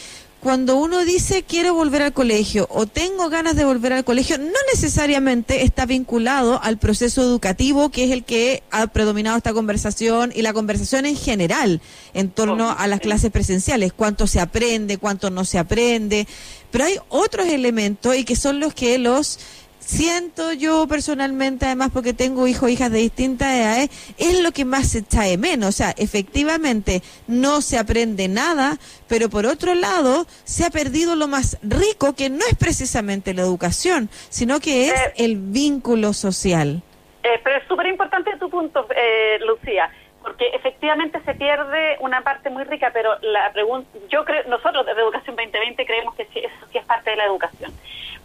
cuando 0.48 0.78
uno 0.78 1.04
dice 1.04 1.44
quiero 1.44 1.74
volver 1.74 2.02
al 2.02 2.14
colegio 2.14 2.70
o 2.72 2.86
tengo 2.86 3.28
ganas 3.28 3.58
de 3.58 3.66
volver 3.66 3.92
al 3.92 4.06
colegio, 4.06 4.38
no 4.38 4.54
necesariamente 4.74 5.66
está 5.66 5.86
vinculado 5.86 6.64
al 6.64 6.78
proceso 6.78 7.22
educativo, 7.22 7.90
que 7.90 8.06
es 8.06 8.12
el 8.12 8.24
que 8.24 8.64
ha 8.72 8.88
predominado 8.88 9.36
esta 9.36 9.52
conversación 9.52 10.32
y 10.34 10.44
la 10.44 10.54
conversación 10.54 11.06
en 11.06 11.18
general 11.18 11.82
en 12.14 12.30
torno 12.30 12.72
a 12.72 12.88
las 12.88 13.02
clases 13.02 13.30
presenciales, 13.30 13.92
cuánto 13.92 14.26
se 14.26 14.40
aprende, 14.40 14.98
cuánto 14.98 15.30
no 15.30 15.44
se 15.44 15.60
aprende, 15.60 16.30
pero 16.72 16.86
hay 16.86 16.98
otros 17.10 17.48
elementos 17.48 18.16
y 18.16 18.24
que 18.24 18.38
son 18.38 18.62
los 18.62 18.74
que 18.74 18.98
los 19.00 19.40
siento 19.88 20.52
yo 20.52 20.86
personalmente, 20.88 21.66
además 21.66 21.92
porque 21.94 22.14
tengo 22.14 22.46
hijos 22.46 22.70
e 22.70 22.74
hijas 22.74 22.92
de 22.92 23.00
distintas 23.00 23.48
edades, 23.48 23.90
es 24.18 24.42
lo 24.42 24.52
que 24.52 24.66
más 24.66 24.92
se 24.92 25.00
echa 25.00 25.24
de 25.24 25.38
menos. 25.38 25.70
O 25.70 25.72
sea, 25.72 25.92
efectivamente 25.98 27.02
no 27.28 27.62
se 27.62 27.80
aprende 27.80 28.28
nada, 28.28 28.78
pero 29.08 29.30
por 29.30 29.46
otro 29.46 29.74
lado 29.74 30.26
se 30.44 30.66
ha 30.66 30.70
perdido 30.70 31.16
lo 31.16 31.28
más 31.28 31.58
rico, 31.64 32.14
que 32.16 32.30
no 32.30 32.46
es 32.50 32.56
precisamente 32.56 33.34
la 33.34 33.44
educación, 33.44 34.10
sino 34.30 34.60
que 34.60 34.90
es 34.90 34.94
eh, 34.94 35.14
el 35.18 35.38
vínculo 35.38 36.12
social. 36.14 36.84
Eh, 37.24 37.40
pero 37.44 37.58
es 37.58 37.68
súper 37.68 37.88
importante 37.88 38.36
tu 38.38 38.50
punto, 38.50 38.88
eh, 38.96 39.40
Lucía 39.48 39.90
porque 40.22 40.48
efectivamente 40.48 41.22
se 41.24 41.36
pierde 41.36 41.96
una 42.02 42.20
parte 42.22 42.50
muy 42.50 42.66
rica, 42.66 42.90
pero 42.92 43.18
la 43.22 43.50
pregunta, 43.54 43.88
yo 44.10 44.26
creo, 44.26 44.44
nosotros 44.50 44.86
desde 44.86 45.00
Educación 45.00 45.38
2020 45.38 45.86
creemos 45.86 46.16
que 46.16 46.26
sí, 46.34 46.40
eso 46.40 46.68
sí 46.70 46.78
es 46.80 46.86
parte 46.86 47.12
de 47.12 47.16
la 47.16 47.24
educación 47.24 47.72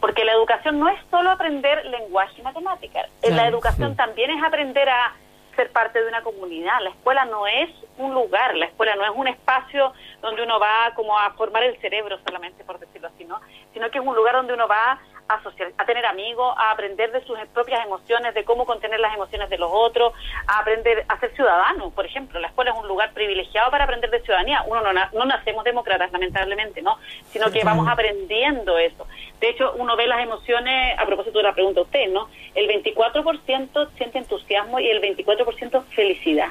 porque 0.02 0.24
la 0.24 0.32
educación 0.32 0.80
no 0.80 0.88
es 0.88 0.98
solo 1.12 1.30
aprender 1.30 1.86
lenguaje 1.86 2.40
y 2.40 2.42
matemáticas, 2.42 3.08
la 3.22 3.46
educación 3.46 3.94
también 3.94 4.32
es 4.32 4.42
aprender 4.42 4.88
a 4.88 5.12
ser 5.54 5.70
parte 5.70 6.02
de 6.02 6.08
una 6.08 6.22
comunidad. 6.22 6.80
La 6.80 6.90
escuela 6.90 7.24
no 7.24 7.46
es 7.46 7.70
un 7.98 8.12
lugar, 8.12 8.56
la 8.56 8.66
escuela 8.66 8.96
no 8.96 9.04
es 9.04 9.12
un 9.14 9.28
espacio 9.28 9.92
donde 10.20 10.42
uno 10.42 10.58
va 10.58 10.92
como 10.96 11.16
a 11.16 11.30
formar 11.34 11.62
el 11.62 11.80
cerebro 11.80 12.18
solamente, 12.26 12.64
por 12.64 12.80
decirlo 12.80 13.08
así, 13.14 13.24
¿no? 13.24 13.40
Sino 13.72 13.92
que 13.92 13.98
es 13.98 14.04
un 14.04 14.16
lugar 14.16 14.34
donde 14.34 14.54
uno 14.54 14.66
va 14.66 14.98
a, 15.34 15.82
a 15.82 15.86
tener 15.86 16.06
amigos, 16.06 16.54
a 16.58 16.70
aprender 16.70 17.12
de 17.12 17.24
sus 17.24 17.38
propias 17.52 17.84
emociones, 17.84 18.34
de 18.34 18.44
cómo 18.44 18.64
contener 18.66 19.00
las 19.00 19.14
emociones 19.14 19.48
de 19.50 19.58
los 19.58 19.70
otros, 19.72 20.12
a 20.46 20.60
aprender 20.60 21.04
a 21.08 21.18
ser 21.18 21.34
ciudadano, 21.34 21.90
por 21.90 22.06
ejemplo. 22.06 22.40
La 22.40 22.48
escuela 22.48 22.72
es 22.72 22.78
un 22.78 22.88
lugar 22.88 23.12
privilegiado 23.12 23.70
para 23.70 23.84
aprender 23.84 24.10
de 24.10 24.20
ciudadanía. 24.20 24.64
Uno 24.66 24.80
no, 24.80 24.92
no 24.92 25.24
nacemos 25.24 25.64
demócratas, 25.64 26.12
lamentablemente, 26.12 26.82
¿no? 26.82 26.98
Sino 27.30 27.50
que 27.50 27.64
vamos 27.64 27.88
aprendiendo 27.88 28.78
eso. 28.78 29.06
De 29.40 29.48
hecho, 29.48 29.72
uno 29.76 29.96
ve 29.96 30.06
las 30.06 30.22
emociones, 30.22 30.98
a 30.98 31.06
propósito 31.06 31.38
de 31.38 31.44
la 31.44 31.52
pregunta 31.52 31.80
a 31.80 31.82
usted, 31.82 32.08
¿no? 32.10 32.28
El 32.54 32.68
24% 32.68 33.88
siente 33.96 34.18
entusiasmo 34.18 34.78
y 34.78 34.88
el 34.88 35.00
24% 35.00 35.84
felicidad. 35.86 36.50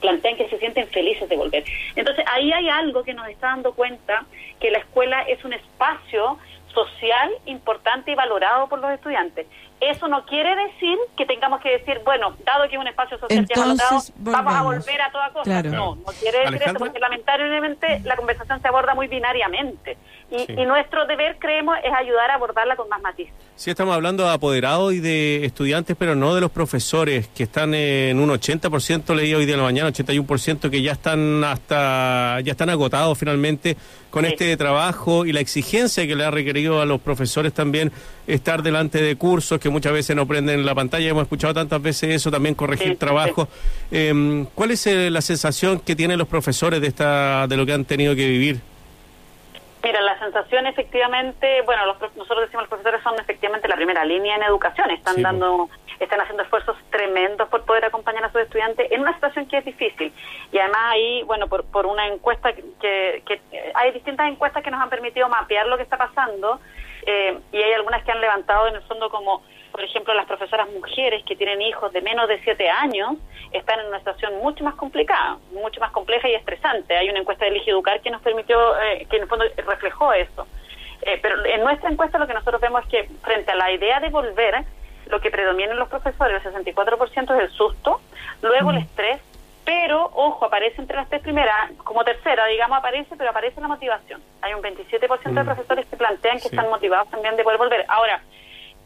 Plantean 0.00 0.36
que 0.36 0.48
se 0.48 0.58
sienten 0.58 0.88
felices 0.88 1.28
de 1.28 1.36
volver. 1.36 1.64
Entonces, 1.94 2.24
ahí 2.30 2.52
hay 2.52 2.68
algo 2.68 3.02
que 3.04 3.14
nos 3.14 3.28
está 3.28 3.48
dando 3.48 3.72
cuenta 3.72 4.24
que 4.60 4.70
la 4.70 4.78
escuela 4.78 5.22
es 5.22 5.44
un 5.44 5.52
espacio 5.52 6.38
social 6.74 7.30
importante 7.46 8.10
y 8.10 8.14
valorado 8.14 8.68
por 8.68 8.80
los 8.80 8.90
estudiantes. 8.90 9.46
Eso 9.82 10.06
no 10.06 10.24
quiere 10.26 10.54
decir 10.54 10.96
que 11.16 11.26
tengamos 11.26 11.60
que 11.60 11.70
decir, 11.70 12.00
bueno, 12.04 12.36
dado 12.44 12.68
que 12.68 12.76
es 12.76 12.80
un 12.80 12.86
espacio 12.86 13.18
social 13.18 13.44
que 13.48 13.58
valorado, 13.58 14.00
vamos 14.18 14.54
a 14.54 14.62
volver 14.62 15.02
a 15.02 15.10
toda 15.10 15.30
cosa. 15.32 15.62
No, 15.64 15.96
no 15.96 16.04
quiere 16.20 16.38
decir 16.38 16.62
eso, 16.62 16.74
porque 16.78 17.00
lamentablemente 17.00 18.00
la 18.04 18.14
conversación 18.14 18.62
se 18.62 18.68
aborda 18.68 18.94
muy 18.94 19.08
binariamente. 19.08 19.98
Y, 20.30 20.64
nuestro 20.64 21.04
deber, 21.06 21.36
creemos, 21.38 21.76
es 21.84 21.92
ayudar 21.92 22.30
a 22.30 22.34
abordarla 22.36 22.74
con 22.76 22.88
más 22.88 23.02
matiz. 23.02 23.28
Sí, 23.54 23.70
estamos 23.70 23.94
hablando 23.94 24.22
de 24.22 24.32
apoderados 24.32 24.94
y 24.94 25.00
de 25.00 25.44
estudiantes, 25.44 25.94
pero 25.98 26.14
no 26.14 26.34
de 26.34 26.40
los 26.40 26.50
profesores, 26.50 27.28
que 27.28 27.42
están 27.42 27.74
en 27.74 28.18
un 28.18 28.30
80%, 28.30 29.14
leí 29.14 29.34
hoy 29.34 29.44
día 29.44 29.56
en 29.56 29.60
la 29.60 29.66
mañana, 29.66 29.90
81%, 29.90 30.70
que 30.70 30.80
ya 30.80 30.92
están 30.92 31.44
hasta, 31.44 32.40
ya 32.40 32.52
están 32.52 32.70
agotados 32.70 33.18
finalmente 33.18 33.76
con 34.08 34.24
este 34.24 34.56
trabajo 34.56 35.26
y 35.26 35.32
la 35.32 35.40
exigencia 35.40 36.06
que 36.06 36.14
le 36.14 36.24
ha 36.24 36.30
requerido 36.30 36.80
a 36.80 36.86
los 36.86 37.00
profesores 37.00 37.52
también 37.52 37.92
estar 38.26 38.62
delante 38.62 39.02
de 39.02 39.16
cursos 39.16 39.58
que 39.58 39.68
muchas 39.72 39.92
veces 39.92 40.14
no 40.14 40.26
prenden 40.26 40.64
la 40.64 40.74
pantalla. 40.74 41.08
Hemos 41.08 41.24
escuchado 41.24 41.54
tantas 41.54 41.82
veces 41.82 42.10
eso, 42.10 42.30
también 42.30 42.54
corregir 42.54 42.98
trabajo. 42.98 43.48
Em, 43.90 44.46
¿Cuál 44.54 44.70
es 44.70 44.86
eh, 44.86 45.10
la 45.10 45.20
sensación 45.20 45.80
que 45.80 45.96
tienen 45.96 46.18
los 46.18 46.28
profesores 46.28 46.80
de, 46.80 46.86
esta, 46.86 47.46
de 47.46 47.56
lo 47.56 47.66
que 47.66 47.72
han 47.72 47.84
tenido 47.84 48.14
que 48.14 48.26
vivir? 48.26 48.60
Mira, 49.82 50.00
la 50.00 50.16
sensación 50.20 50.66
efectivamente, 50.66 51.62
bueno, 51.62 51.84
nosotros 51.86 52.42
decimos 52.42 52.62
los 52.62 52.68
profesores 52.68 53.02
son 53.02 53.18
efectivamente 53.18 53.66
la 53.66 53.74
primera 53.74 54.04
línea 54.04 54.36
en 54.36 54.44
educación, 54.44 54.92
están 54.92 55.20
dando, 55.20 55.68
están 55.98 56.20
haciendo 56.20 56.44
esfuerzos 56.44 56.76
tremendos 56.90 57.48
por 57.48 57.64
poder 57.64 57.86
acompañar 57.86 58.24
a 58.24 58.30
sus 58.30 58.42
estudiantes 58.42 58.92
en 58.92 59.00
una 59.00 59.12
situación 59.14 59.46
que 59.46 59.58
es 59.58 59.64
difícil. 59.64 60.12
Y 60.52 60.58
además 60.58 60.80
ahí, 60.84 61.24
bueno, 61.24 61.48
por, 61.48 61.64
por 61.64 61.86
una 61.86 62.06
encuesta 62.06 62.52
que, 62.52 63.22
que, 63.26 63.40
hay 63.74 63.90
distintas 63.90 64.28
encuestas 64.30 64.62
que 64.62 64.70
nos 64.70 64.80
han 64.80 64.88
permitido 64.88 65.28
mapear 65.28 65.66
lo 65.66 65.76
que 65.76 65.82
está 65.82 65.98
pasando 65.98 66.60
eh, 67.04 67.40
y 67.50 67.56
hay 67.56 67.72
algunas 67.72 68.04
que 68.04 68.12
han 68.12 68.20
levantado 68.20 68.68
en 68.68 68.76
el 68.76 68.82
fondo 68.82 69.10
como 69.10 69.42
por 69.72 69.82
ejemplo, 69.82 70.14
las 70.14 70.26
profesoras 70.26 70.68
mujeres 70.70 71.24
que 71.24 71.34
tienen 71.34 71.60
hijos 71.62 71.92
de 71.92 72.02
menos 72.02 72.28
de 72.28 72.40
siete 72.42 72.68
años 72.68 73.14
están 73.52 73.80
en 73.80 73.86
una 73.86 73.98
situación 73.98 74.36
mucho 74.38 74.62
más 74.62 74.74
complicada, 74.74 75.38
mucho 75.52 75.80
más 75.80 75.90
compleja 75.90 76.28
y 76.28 76.34
estresante. 76.34 76.96
Hay 76.96 77.08
una 77.08 77.20
encuesta 77.20 77.46
de 77.46 77.62
Educar 77.66 78.00
que 78.00 78.10
nos 78.10 78.22
permitió, 78.22 78.58
eh, 78.80 79.06
que 79.08 79.16
en 79.16 79.22
el 79.22 79.28
fondo 79.28 79.44
reflejó 79.56 80.12
eso. 80.12 80.46
Eh, 81.02 81.18
pero 81.20 81.44
en 81.44 81.62
nuestra 81.62 81.90
encuesta 81.90 82.18
lo 82.18 82.26
que 82.26 82.34
nosotros 82.34 82.60
vemos 82.60 82.84
es 82.84 82.90
que 82.90 83.08
frente 83.22 83.50
a 83.50 83.56
la 83.56 83.72
idea 83.72 83.98
de 83.98 84.10
volver, 84.10 84.64
lo 85.06 85.20
que 85.20 85.30
predomina 85.30 85.72
en 85.72 85.78
los 85.78 85.88
profesores, 85.88 86.44
el 86.44 86.52
64% 86.52 87.34
es 87.34 87.42
el 87.42 87.50
susto, 87.50 88.00
luego 88.40 88.70
el 88.70 88.78
estrés, 88.78 89.20
pero 89.64 90.10
ojo, 90.14 90.44
aparece 90.44 90.80
entre 90.80 90.96
las 90.96 91.08
tres 91.08 91.22
primeras, 91.22 91.72
como 91.84 92.04
tercera, 92.04 92.46
digamos, 92.46 92.78
aparece, 92.78 93.16
pero 93.16 93.30
aparece 93.30 93.60
la 93.60 93.68
motivación. 93.68 94.20
Hay 94.42 94.54
un 94.54 94.62
27% 94.62 95.22
de 95.22 95.42
mm. 95.42 95.44
profesores 95.44 95.86
que 95.86 95.96
plantean 95.96 96.40
que 96.40 96.48
están 96.48 96.68
motivados 96.68 97.08
también 97.10 97.36
de 97.36 97.44
poder 97.44 97.58
volver. 97.58 97.84
Ahora, 97.88 98.22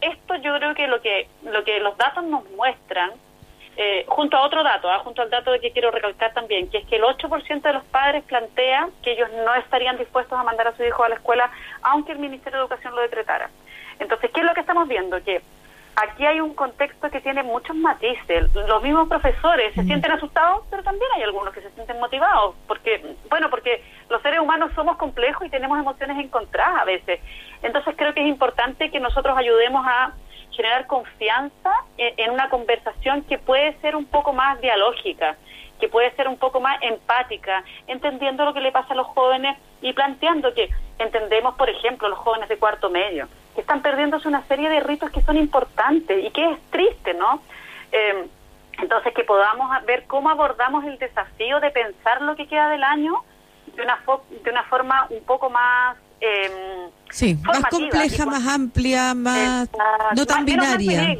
esto 0.01 0.35
yo 0.35 0.55
creo 0.57 0.75
que 0.75 0.87
lo 0.87 1.01
que 1.01 1.27
lo 1.43 1.63
que 1.63 1.79
los 1.79 1.97
datos 1.97 2.23
nos 2.23 2.49
muestran, 2.51 3.11
eh, 3.75 4.05
junto 4.07 4.37
a 4.37 4.41
otro 4.41 4.63
dato, 4.63 4.89
¿ah? 4.89 4.99
junto 4.99 5.21
al 5.21 5.29
dato 5.29 5.51
que 5.61 5.71
quiero 5.71 5.91
recalcar 5.91 6.33
también, 6.33 6.69
que 6.69 6.79
es 6.79 6.87
que 6.87 6.95
el 6.95 7.03
8% 7.03 7.61
de 7.61 7.73
los 7.73 7.83
padres 7.85 8.23
plantea 8.23 8.89
que 9.03 9.11
ellos 9.11 9.29
no 9.45 9.53
estarían 9.55 9.97
dispuestos 9.97 10.37
a 10.37 10.43
mandar 10.43 10.67
a 10.67 10.75
su 10.75 10.83
hijo 10.83 11.03
a 11.03 11.09
la 11.09 11.15
escuela, 11.15 11.51
aunque 11.83 12.13
el 12.13 12.19
Ministerio 12.19 12.57
de 12.57 12.65
Educación 12.65 12.95
lo 12.95 13.01
decretara. 13.01 13.49
Entonces, 13.99 14.31
¿qué 14.33 14.41
es 14.41 14.45
lo 14.45 14.53
que 14.53 14.61
estamos 14.61 14.87
viendo? 14.87 15.23
Que 15.23 15.41
aquí 15.95 16.25
hay 16.25 16.39
un 16.39 16.53
contexto 16.53 17.09
que 17.09 17.21
tiene 17.21 17.43
muchos 17.43 17.75
matices. 17.75 18.53
Los 18.53 18.83
mismos 18.83 19.07
profesores 19.09 19.73
se 19.73 19.83
sienten 19.83 20.11
asustados, 20.11 20.63
pero 20.69 20.83
también 20.83 21.09
hay 21.15 21.23
algunos 21.23 21.53
que 21.53 21.61
se 21.61 21.71
sienten 21.71 21.99
motivados, 21.99 22.55
porque, 22.67 23.15
bueno, 23.29 23.49
porque 23.49 23.83
los 24.09 24.21
seres 24.21 24.39
humanos 24.39 24.71
somos 24.75 24.97
complejos 24.97 25.45
y 25.47 25.49
tenemos 25.49 25.77
emociones 25.77 26.17
encontradas 26.17 26.81
a 26.81 26.85
veces. 26.85 27.19
Entonces 27.61 27.95
creo 27.97 28.13
que 28.13 28.21
es 28.21 28.27
importante 28.27 28.91
que 28.91 28.99
nosotros 28.99 29.37
ayudemos 29.37 29.85
a 29.85 30.13
generar 30.51 30.87
confianza 30.87 31.71
en 31.97 32.31
una 32.31 32.49
conversación 32.49 33.23
que 33.23 33.37
puede 33.37 33.73
ser 33.79 33.95
un 33.95 34.05
poco 34.05 34.33
más 34.33 34.59
dialógica, 34.59 35.35
que 35.79 35.87
puede 35.87 36.11
ser 36.15 36.27
un 36.27 36.37
poco 36.37 36.59
más 36.59 36.81
empática, 36.81 37.63
entendiendo 37.87 38.45
lo 38.45 38.53
que 38.53 38.61
le 38.61 38.71
pasa 38.71 38.93
a 38.93 38.97
los 38.97 39.07
jóvenes 39.07 39.57
y 39.81 39.93
planteando 39.93 40.53
que 40.53 40.69
entendemos, 40.97 41.55
por 41.55 41.69
ejemplo, 41.69 42.09
los 42.09 42.17
jóvenes 42.19 42.49
de 42.49 42.57
cuarto 42.57 42.89
medio, 42.89 43.27
que 43.53 43.61
están 43.61 43.81
perdiéndose 43.81 44.27
una 44.27 44.43
serie 44.43 44.69
de 44.69 44.79
ritos 44.79 45.11
que 45.11 45.21
son 45.21 45.37
importantes 45.37 46.23
y 46.23 46.31
que 46.31 46.51
es 46.51 46.59
triste, 46.71 47.13
¿no? 47.13 47.41
Eh, 47.91 48.27
entonces, 48.79 49.13
que 49.13 49.23
podamos 49.23 49.69
ver 49.85 50.05
cómo 50.05 50.29
abordamos 50.29 50.85
el 50.85 50.97
desafío 50.97 51.59
de 51.59 51.71
pensar 51.71 52.21
lo 52.21 52.35
que 52.35 52.47
queda 52.47 52.69
del 52.69 52.83
año 52.83 53.23
de 53.75 53.81
una, 53.81 53.99
de 54.43 54.49
una 54.49 54.63
forma 54.63 55.07
un 55.09 55.23
poco 55.23 55.49
más... 55.49 55.97
Sí, 57.17 57.35
más 57.43 57.63
compleja, 57.71 58.27
más 58.27 58.45
amplia, 58.45 59.15
más... 59.15 59.67
no 60.15 60.23
tan 60.27 60.45
binaria. 60.45 61.15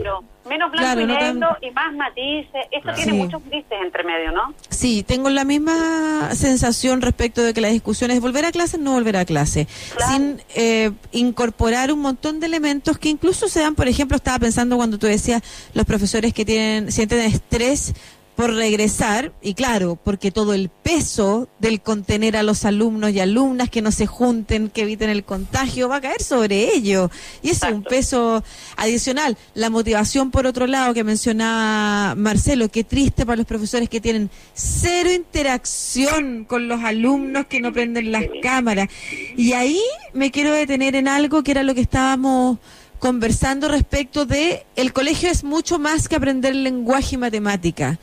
menos 0.47 0.71
blanco 0.71 1.01
y 1.01 1.05
negro 1.07 1.57
y 1.59 1.71
más 1.71 1.91
matices. 1.95 2.67
Esto 2.69 2.93
tiene 2.93 3.13
muchos 3.13 3.43
grises 3.45 3.79
entre 3.83 4.03
medio, 4.03 4.31
¿no? 4.31 4.53
Sí, 4.69 5.01
tengo 5.01 5.31
la 5.31 5.43
misma 5.43 6.35
sensación 6.35 7.01
respecto 7.01 7.41
de 7.41 7.51
que 7.51 7.61
la 7.61 7.69
discusión 7.69 8.11
es 8.11 8.21
volver 8.21 8.45
a 8.45 8.51
clase, 8.51 8.77
no 8.77 8.91
volver 8.91 9.17
a 9.17 9.25
clase, 9.25 9.67
sin 10.07 10.39
eh, 10.53 10.91
incorporar 11.13 11.91
un 11.91 12.01
montón 12.01 12.39
de 12.39 12.45
elementos 12.45 12.99
que 12.99 13.09
incluso 13.09 13.47
se 13.47 13.61
dan, 13.61 13.73
por 13.73 13.87
ejemplo, 13.87 14.17
estaba 14.17 14.37
pensando 14.37 14.77
cuando 14.77 14.99
tú 14.99 15.07
decías 15.07 15.41
los 15.73 15.87
profesores 15.87 16.31
que 16.31 16.45
tienen 16.45 16.91
sienten 16.91 17.21
estrés 17.21 17.95
por 18.37 18.53
regresar, 18.53 19.33
y 19.41 19.55
claro, 19.55 19.97
porque 20.01 20.29
todo 20.29 20.53
el 20.53 20.69
peso 20.69 21.49
del 21.57 21.81
contener 21.81 22.37
a 22.37 22.43
los 22.43 22.65
alumnos 22.65 23.09
y 23.09 23.19
alumnas 23.19 23.71
que 23.71 23.81
no 23.81 23.91
se 23.91 24.05
junten, 24.05 24.69
que 24.69 24.83
eviten 24.83 25.09
el 25.09 25.23
contagio, 25.23 25.89
va 25.89 25.95
a 25.95 26.01
caer 26.01 26.21
sobre 26.21 26.75
ellos. 26.75 27.09
Y 27.41 27.49
eso 27.49 27.65
es 27.65 27.73
un 27.73 27.81
peso 27.81 28.43
adicional. 28.75 29.35
La 29.55 29.71
motivación, 29.71 30.29
por 30.29 30.45
otro 30.45 30.67
lado, 30.67 30.93
que 30.93 31.03
mencionaba 31.03 32.13
Marcelo, 32.13 32.69
qué 32.69 32.83
triste 32.83 33.25
para 33.25 33.37
los 33.37 33.47
profesores 33.47 33.89
que 33.89 33.99
tienen 33.99 34.29
cero 34.53 35.11
interacción 35.11 36.45
con 36.45 36.67
los 36.67 36.83
alumnos 36.83 37.47
que 37.47 37.59
no 37.59 37.73
prenden 37.73 38.11
las 38.11 38.25
cámaras. 38.43 38.87
Y 39.35 39.53
ahí 39.53 39.81
me 40.13 40.29
quiero 40.29 40.53
detener 40.53 40.95
en 40.95 41.07
algo 41.07 41.41
que 41.41 41.49
era 41.49 41.63
lo 41.63 41.73
que 41.73 41.81
estábamos 41.81 42.59
conversando 42.99 43.67
respecto 43.67 44.27
de 44.27 44.67
el 44.75 44.93
colegio 44.93 45.27
es 45.27 45.43
mucho 45.43 45.79
más 45.79 46.07
que 46.07 46.15
aprender 46.15 46.55
lenguaje 46.55 47.15
y 47.15 47.17
matemática 47.17 47.97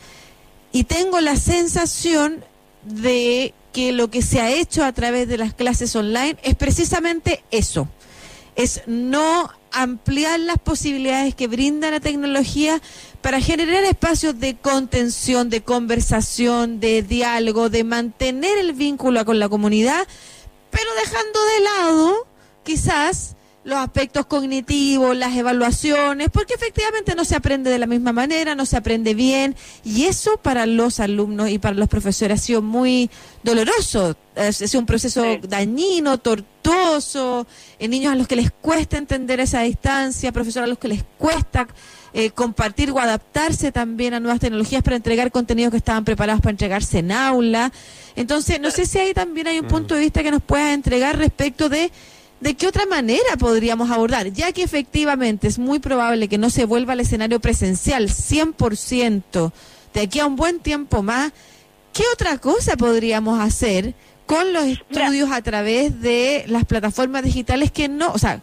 y 0.74 0.82
tengo 0.82 1.20
la 1.20 1.36
sensación 1.36 2.44
de 2.82 3.54
que 3.72 3.92
lo 3.92 4.10
que 4.10 4.22
se 4.22 4.40
ha 4.40 4.50
hecho 4.50 4.84
a 4.84 4.92
través 4.92 5.28
de 5.28 5.38
las 5.38 5.54
clases 5.54 5.94
online 5.94 6.36
es 6.42 6.56
precisamente 6.56 7.44
eso, 7.52 7.86
es 8.56 8.82
no 8.88 9.52
ampliar 9.70 10.40
las 10.40 10.58
posibilidades 10.58 11.36
que 11.36 11.46
brinda 11.46 11.92
la 11.92 12.00
tecnología 12.00 12.82
para 13.22 13.40
generar 13.40 13.84
espacios 13.84 14.40
de 14.40 14.56
contención, 14.56 15.48
de 15.48 15.62
conversación, 15.62 16.80
de 16.80 17.02
diálogo, 17.02 17.70
de 17.70 17.84
mantener 17.84 18.58
el 18.58 18.72
vínculo 18.72 19.24
con 19.24 19.38
la 19.38 19.48
comunidad, 19.48 20.08
pero 20.70 20.90
dejando 21.04 21.38
de 21.44 21.60
lado 21.60 22.26
quizás 22.64 23.36
los 23.64 23.78
aspectos 23.78 24.26
cognitivos, 24.26 25.16
las 25.16 25.34
evaluaciones, 25.34 26.28
porque 26.30 26.54
efectivamente 26.54 27.14
no 27.14 27.24
se 27.24 27.34
aprende 27.34 27.70
de 27.70 27.78
la 27.78 27.86
misma 27.86 28.12
manera, 28.12 28.54
no 28.54 28.66
se 28.66 28.76
aprende 28.76 29.14
bien, 29.14 29.56
y 29.84 30.04
eso 30.04 30.36
para 30.36 30.66
los 30.66 31.00
alumnos 31.00 31.48
y 31.48 31.58
para 31.58 31.74
los 31.74 31.88
profesores 31.88 32.40
ha 32.40 32.42
sido 32.42 32.62
muy 32.62 33.10
doloroso, 33.42 34.16
ha 34.36 34.52
sido 34.52 34.80
un 34.80 34.86
proceso 34.86 35.24
dañino, 35.48 36.18
tortuoso, 36.18 37.46
en 37.78 37.90
niños 37.90 38.12
a 38.12 38.16
los 38.16 38.28
que 38.28 38.36
les 38.36 38.50
cuesta 38.50 38.98
entender 38.98 39.40
esa 39.40 39.62
distancia, 39.62 40.30
profesores 40.30 40.66
a 40.66 40.68
los 40.68 40.78
que 40.78 40.88
les 40.88 41.04
cuesta 41.16 41.66
eh, 42.16 42.30
compartir 42.30 42.92
o 42.92 43.00
adaptarse 43.00 43.72
también 43.72 44.14
a 44.14 44.20
nuevas 44.20 44.38
tecnologías 44.38 44.84
para 44.84 44.94
entregar 44.94 45.32
contenidos 45.32 45.72
que 45.72 45.78
estaban 45.78 46.04
preparados 46.04 46.40
para 46.40 46.52
entregarse 46.52 47.00
en 47.00 47.10
aula. 47.10 47.72
Entonces, 48.14 48.60
no 48.60 48.70
sé 48.70 48.86
si 48.86 49.00
ahí 49.00 49.12
también 49.12 49.48
hay 49.48 49.58
un 49.58 49.66
mm. 49.66 49.68
punto 49.68 49.94
de 49.94 50.00
vista 50.00 50.22
que 50.22 50.30
nos 50.30 50.40
pueda 50.40 50.74
entregar 50.74 51.18
respecto 51.18 51.68
de 51.68 51.90
¿De 52.44 52.56
qué 52.56 52.66
otra 52.66 52.84
manera 52.84 53.38
podríamos 53.38 53.90
abordar? 53.90 54.30
Ya 54.30 54.52
que 54.52 54.62
efectivamente 54.62 55.48
es 55.48 55.58
muy 55.58 55.78
probable 55.78 56.28
que 56.28 56.36
no 56.36 56.50
se 56.50 56.66
vuelva 56.66 56.92
al 56.92 57.00
escenario 57.00 57.40
presencial 57.40 58.10
100% 58.10 59.50
de 59.94 60.00
aquí 60.02 60.20
a 60.20 60.26
un 60.26 60.36
buen 60.36 60.60
tiempo 60.60 61.02
más, 61.02 61.32
¿qué 61.94 62.02
otra 62.12 62.36
cosa 62.36 62.76
podríamos 62.76 63.40
hacer 63.40 63.94
con 64.26 64.52
los 64.52 64.64
estudios 64.64 65.30
a 65.32 65.40
través 65.40 66.02
de 66.02 66.44
las 66.46 66.66
plataformas 66.66 67.22
digitales 67.22 67.72
que 67.72 67.88
no, 67.88 68.12
o 68.12 68.18
sea, 68.18 68.42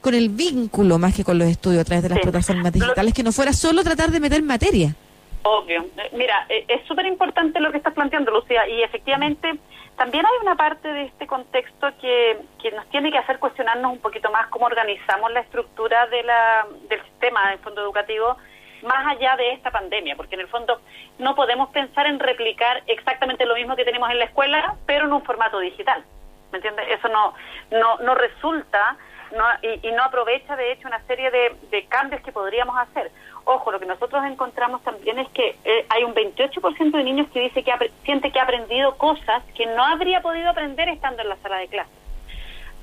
con 0.00 0.14
el 0.14 0.30
vínculo 0.30 0.98
más 0.98 1.14
que 1.14 1.22
con 1.22 1.36
los 1.36 1.48
estudios 1.48 1.82
a 1.82 1.84
través 1.84 2.04
de 2.04 2.08
las 2.08 2.20
plataformas 2.20 2.72
digitales, 2.72 3.12
que 3.12 3.22
no 3.22 3.32
fuera 3.32 3.52
solo 3.52 3.84
tratar 3.84 4.10
de 4.12 4.20
meter 4.20 4.42
materia? 4.42 4.96
Obvio. 5.42 5.86
Mira, 6.12 6.46
eh, 6.48 6.64
es 6.68 6.86
súper 6.86 7.06
importante 7.06 7.60
lo 7.60 7.70
que 7.70 7.78
estás 7.78 7.94
planteando, 7.94 8.30
Lucía, 8.30 8.66
y 8.68 8.82
efectivamente 8.82 9.58
también 9.96 10.24
hay 10.24 10.32
una 10.40 10.54
parte 10.54 10.88
de 10.92 11.02
este 11.04 11.26
contexto 11.26 11.88
que, 12.00 12.38
que 12.60 12.70
nos 12.70 12.86
tiene 12.88 13.10
que 13.10 13.18
hacer 13.18 13.38
cuestionarnos 13.38 13.92
un 13.92 13.98
poquito 13.98 14.30
más 14.30 14.46
cómo 14.48 14.66
organizamos 14.66 15.32
la 15.32 15.40
estructura 15.40 16.06
de 16.06 16.22
la, 16.22 16.66
del 16.88 17.02
sistema 17.04 17.50
del 17.50 17.58
fondo 17.58 17.82
educativo 17.82 18.36
más 18.82 19.06
allá 19.06 19.36
de 19.36 19.52
esta 19.52 19.70
pandemia, 19.70 20.16
porque 20.16 20.34
en 20.34 20.40
el 20.40 20.48
fondo 20.48 20.80
no 21.18 21.34
podemos 21.34 21.70
pensar 21.70 22.06
en 22.06 22.18
replicar 22.18 22.82
exactamente 22.86 23.46
lo 23.46 23.54
mismo 23.54 23.76
que 23.76 23.84
tenemos 23.84 24.10
en 24.10 24.18
la 24.18 24.24
escuela, 24.24 24.74
pero 24.86 25.06
en 25.06 25.12
un 25.12 25.22
formato 25.22 25.60
digital. 25.60 26.04
¿Me 26.50 26.58
entiendes? 26.58 26.86
Eso 26.88 27.08
no, 27.08 27.34
no, 27.70 27.98
no 27.98 28.14
resulta 28.14 28.96
no, 29.36 29.44
y, 29.62 29.90
no 29.92 30.02
aprovecha, 30.02 30.56
de 30.56 30.72
hecho, 30.72 30.88
una 30.88 31.00
serie 31.06 31.30
de 31.30 31.86
cambios 31.86 32.22
que 32.22 32.32
podríamos 32.32 32.76
hacer. 32.76 33.10
Ojo, 33.44 33.72
lo 33.72 33.80
que 33.80 33.86
nosotros 33.86 34.24
encontramos 34.24 34.82
también 34.82 35.18
es 35.18 35.28
que 35.30 35.56
eh, 35.64 35.86
hay 35.88 36.04
un 36.04 36.14
28% 36.14 36.90
de 36.90 37.04
niños 37.04 37.28
que 37.32 37.40
dice 37.40 37.64
que 37.64 37.72
siente 38.04 38.30
que 38.30 38.38
ha 38.38 38.44
aprendido 38.44 38.96
cosas 38.96 39.42
que 39.54 39.66
no 39.66 39.84
habría 39.84 40.22
podido 40.22 40.50
aprender 40.50 40.88
estando 40.88 41.22
en 41.22 41.28
la 41.28 41.36
sala 41.36 41.56
de 41.58 41.68
clase. 41.68 42.02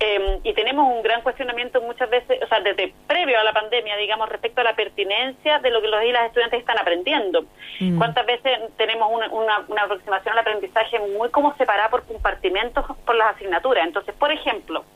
Em, 0.02 0.40
y 0.44 0.54
tenemos 0.54 0.90
un 0.90 1.02
gran 1.02 1.20
cuestionamiento 1.20 1.82
muchas 1.82 2.08
veces, 2.08 2.42
o 2.42 2.46
sea, 2.46 2.60
desde 2.60 2.94
previo 3.06 3.38
a 3.38 3.44
la 3.44 3.52
pandemia, 3.52 3.96
digamos, 3.96 4.30
respecto 4.30 4.62
a 4.62 4.64
la 4.64 4.74
pertinencia 4.74 5.58
de 5.58 5.70
lo 5.70 5.82
que 5.82 5.88
los 5.88 6.02
y 6.02 6.10
las 6.10 6.24
estudiantes 6.24 6.60
están 6.60 6.78
aprendiendo. 6.78 7.44
Mm. 7.80 7.98
¿Cuántas 7.98 8.24
veces 8.24 8.58
tenemos 8.78 9.10
una, 9.12 9.28
una, 9.28 9.64
una, 9.68 9.82
aproximación 9.82 10.32
al 10.32 10.38
aprendizaje 10.38 10.98
muy 10.98 11.28
como 11.28 11.54
separada 11.56 11.90
por 11.90 12.04
compartimentos 12.04 12.86
por 13.04 13.14
las 13.14 13.36
asignaturas? 13.36 13.86
Entonces, 13.86 14.14
por 14.14 14.32
ejemplo, 14.32 14.86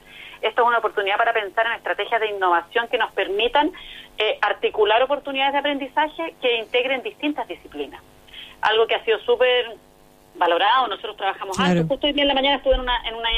esto 0.42 0.62
es 0.62 0.68
una 0.68 0.78
oportunidad 0.78 1.16
para 1.16 1.32
pensar 1.32 1.66
en 1.66 1.72
estrategias 1.72 2.20
de 2.20 2.28
innovación 2.28 2.88
que 2.88 2.98
nos 2.98 3.12
permitan 3.12 3.72
eh, 4.18 4.38
articular 4.42 5.02
oportunidades 5.02 5.52
de 5.52 5.58
aprendizaje 5.58 6.34
que 6.40 6.58
integren 6.58 7.02
distintas 7.02 7.48
disciplinas. 7.48 8.02
Algo 8.60 8.86
que 8.86 8.94
ha 8.94 9.04
sido 9.04 9.18
súper 9.20 9.76
valorado, 10.34 10.88
nosotros 10.88 11.16
trabajamos 11.16 11.58
antes, 11.58 11.86
justo 11.86 12.06
hoy 12.06 12.12
día 12.12 12.22
en 12.22 12.28
la 12.28 12.34
mañana 12.34 12.56
estuve 12.56 12.74
en 12.74 12.80
una, 12.80 12.96
en 13.08 13.14
una, 13.14 13.28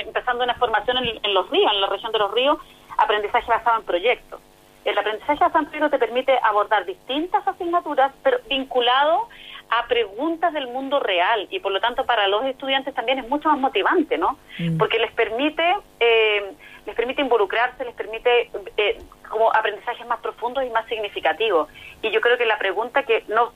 empezando 0.00 0.44
una 0.44 0.54
formación 0.54 0.98
en, 0.98 1.34
los 1.34 1.50
ríos, 1.50 1.70
en 1.72 1.80
la 1.80 1.86
región 1.86 2.12
de 2.12 2.18
los 2.18 2.32
ríos, 2.32 2.58
aprendizaje 2.96 3.46
basado 3.46 3.80
en 3.80 3.84
proyectos. 3.84 4.40
El 4.84 4.96
aprendizaje 4.96 5.38
basado 5.38 5.60
en 5.60 5.66
proyectos 5.66 5.90
te 5.90 5.98
permite 5.98 6.38
abordar 6.42 6.86
distintas 6.86 7.46
asignaturas, 7.46 8.12
pero 8.22 8.38
vinculado 8.48 9.28
a 9.70 9.86
preguntas 9.86 10.52
del 10.52 10.68
mundo 10.68 11.00
real 11.00 11.48
y 11.50 11.60
por 11.60 11.72
lo 11.72 11.80
tanto 11.80 12.04
para 12.06 12.28
los 12.28 12.44
estudiantes 12.44 12.94
también 12.94 13.18
es 13.18 13.28
mucho 13.28 13.48
más 13.48 13.58
motivante, 13.58 14.16
¿no? 14.18 14.38
Mm. 14.58 14.78
Porque 14.78 14.98
les 14.98 15.12
permite 15.12 15.62
eh, 16.00 16.52
les 16.86 16.94
permite 16.94 17.20
involucrarse, 17.20 17.84
les 17.84 17.94
permite 17.94 18.50
eh, 18.76 18.98
como 19.28 19.52
aprendizajes 19.52 20.06
más 20.06 20.20
profundos 20.20 20.64
y 20.64 20.70
más 20.70 20.86
significativos. 20.86 21.68
Y 22.00 22.10
yo 22.10 22.20
creo 22.20 22.38
que 22.38 22.46
la 22.46 22.58
pregunta 22.58 23.02
que 23.02 23.24
no 23.28 23.52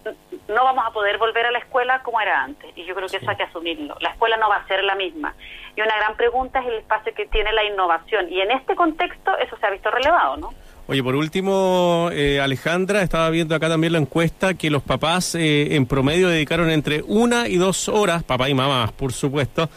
no 0.49 0.65
vamos 0.65 0.85
a 0.85 0.91
poder 0.91 1.19
volver 1.19 1.47
a 1.47 1.53
la 1.53 1.61
escuela 1.61 2.03
como 2.03 2.21
era 2.21 2.43
antes 2.43 2.77
y 2.77 2.85
yo 2.85 2.95
creo 2.95 3.09
que 3.09 3.19
eso 3.19 3.31
hay 3.31 3.37
que 3.37 3.45
asumirlo. 3.45 3.97
La 4.01 4.11
escuela 4.11 4.37
no 4.37 4.49
va 4.49 4.57
a 4.57 4.67
ser 4.67 4.83
la 4.83 4.97
misma. 4.97 5.35
Y 5.77 5.81
una 5.81 5.97
gran 5.97 6.17
pregunta 6.17 6.59
es 6.61 6.67
el 6.67 6.75
espacio 6.75 7.15
que 7.15 7.27
tiene 7.27 7.53
la 7.53 7.63
innovación 7.65 8.31
y 8.33 8.41
en 8.41 8.51
este 8.51 8.75
contexto 8.75 9.37
eso 9.39 9.57
se 9.57 9.67
ha 9.67 9.71
visto 9.71 9.91
relevado, 9.91 10.37
¿no? 10.37 10.51
Oye, 10.91 11.05
por 11.05 11.15
último, 11.15 12.11
eh, 12.13 12.41
Alejandra, 12.41 13.03
estaba 13.03 13.31
viendo 13.31 13.55
acá 13.55 13.69
también 13.69 13.93
la 13.93 14.01
encuesta 14.01 14.55
que 14.55 14.71
los 14.71 14.83
papás 14.83 15.37
eh, 15.37 15.77
en 15.77 15.87
promedio 15.87 16.29
dedicaron 16.29 16.69
entre 16.69 17.05
una 17.07 17.47
y 17.47 17.59
dos 17.59 17.89
horas, 17.89 18.25
papá 18.25 18.49
y 18.49 18.55
mamá, 18.55 18.91
por 18.99 19.13
supuesto, 19.13 19.69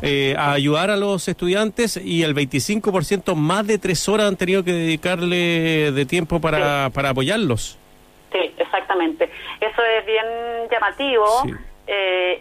eh, 0.00 0.34
a 0.38 0.52
ayudar 0.52 0.88
a 0.88 0.96
los 0.96 1.28
estudiantes 1.28 1.98
y 2.02 2.22
el 2.22 2.34
25% 2.34 3.34
más 3.34 3.66
de 3.66 3.76
tres 3.76 4.08
horas 4.08 4.28
han 4.28 4.36
tenido 4.36 4.64
que 4.64 4.72
dedicarle 4.72 5.92
de 5.92 6.06
tiempo 6.06 6.40
para, 6.40 6.88
para 6.88 7.10
apoyarlos. 7.10 7.78
Sí, 8.32 8.54
exactamente. 8.56 9.30
Eso 9.60 9.82
es 9.98 10.06
bien 10.06 10.24
llamativo 10.70 11.26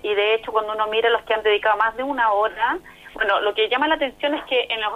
y 0.03 0.15
de 0.15 0.35
hecho 0.35 0.53
cuando 0.53 0.71
uno 0.71 0.88
mira 0.88 1.09
los 1.09 1.23
que 1.23 1.33
han 1.33 1.43
dedicado 1.43 1.75
más 1.75 1.97
de 1.97 2.03
una 2.03 2.31
hora, 2.31 2.79
bueno, 3.21 3.39
lo 3.41 3.53
que 3.53 3.69
llama 3.69 3.87
la 3.87 3.95
atención 3.95 4.33
es 4.33 4.43
que 4.45 4.65
en 4.67 4.81
los, 4.81 4.93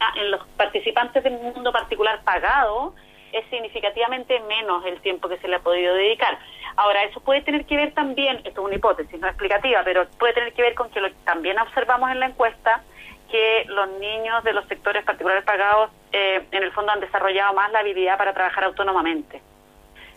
ah, 0.00 0.12
en, 0.16 0.30
los 0.32 0.44
participantes 0.56 1.22
del 1.22 1.34
mundo 1.34 1.70
particular 1.70 2.20
pagado 2.24 2.94
es 3.32 3.48
significativamente 3.48 4.40
menos 4.40 4.84
el 4.86 5.00
tiempo 5.02 5.28
que 5.28 5.38
se 5.38 5.46
le 5.46 5.54
ha 5.54 5.60
podido 5.60 5.94
dedicar. 5.94 6.36
Ahora, 6.74 7.04
eso 7.04 7.20
puede 7.20 7.42
tener 7.42 7.64
que 7.66 7.76
ver 7.76 7.94
también, 7.94 8.38
esto 8.38 8.60
es 8.60 8.66
una 8.66 8.74
hipótesis 8.74 9.20
no 9.20 9.28
explicativa, 9.28 9.82
pero 9.84 10.08
puede 10.18 10.32
tener 10.32 10.52
que 10.52 10.62
ver 10.62 10.74
con 10.74 10.90
que 10.90 11.00
lo, 11.00 11.12
también 11.24 11.60
observamos 11.60 12.10
en 12.10 12.18
la 12.18 12.26
encuesta 12.26 12.82
que 13.30 13.64
los 13.68 13.88
niños 14.00 14.42
de 14.42 14.52
los 14.52 14.66
sectores 14.66 15.04
particulares 15.04 15.44
pagados 15.44 15.90
eh, 16.10 16.42
en 16.50 16.64
el 16.64 16.72
fondo 16.72 16.90
han 16.90 16.98
desarrollado 16.98 17.54
más 17.54 17.70
la 17.70 17.78
habilidad 17.78 18.18
para 18.18 18.34
trabajar 18.34 18.64
autónomamente. 18.64 19.40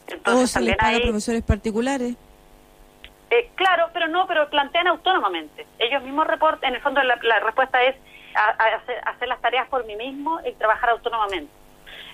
Entonces, 0.08 0.44
¿O 0.44 0.48
se 0.48 0.62
les 0.62 0.76
paga 0.76 0.98
profesores 1.04 1.44
particulares? 1.44 2.16
Eh, 3.34 3.50
claro, 3.56 3.90
pero 3.94 4.08
no, 4.08 4.28
pero 4.28 4.48
plantean 4.48 4.86
autónomamente. 4.86 5.66
Ellos 5.80 6.04
mismos 6.04 6.28
reportan, 6.28 6.70
en 6.70 6.76
el 6.76 6.82
fondo 6.82 7.02
la, 7.02 7.16
respuesta 7.40 7.82
es 7.82 7.96
hacer, 8.36 9.28
las 9.28 9.42
tareas 9.42 9.68
por 9.70 9.86
mí 9.88 9.96
mismo 9.96 10.40
y 10.46 10.52
trabajar 10.54 10.92
autónomamente. 10.92 11.52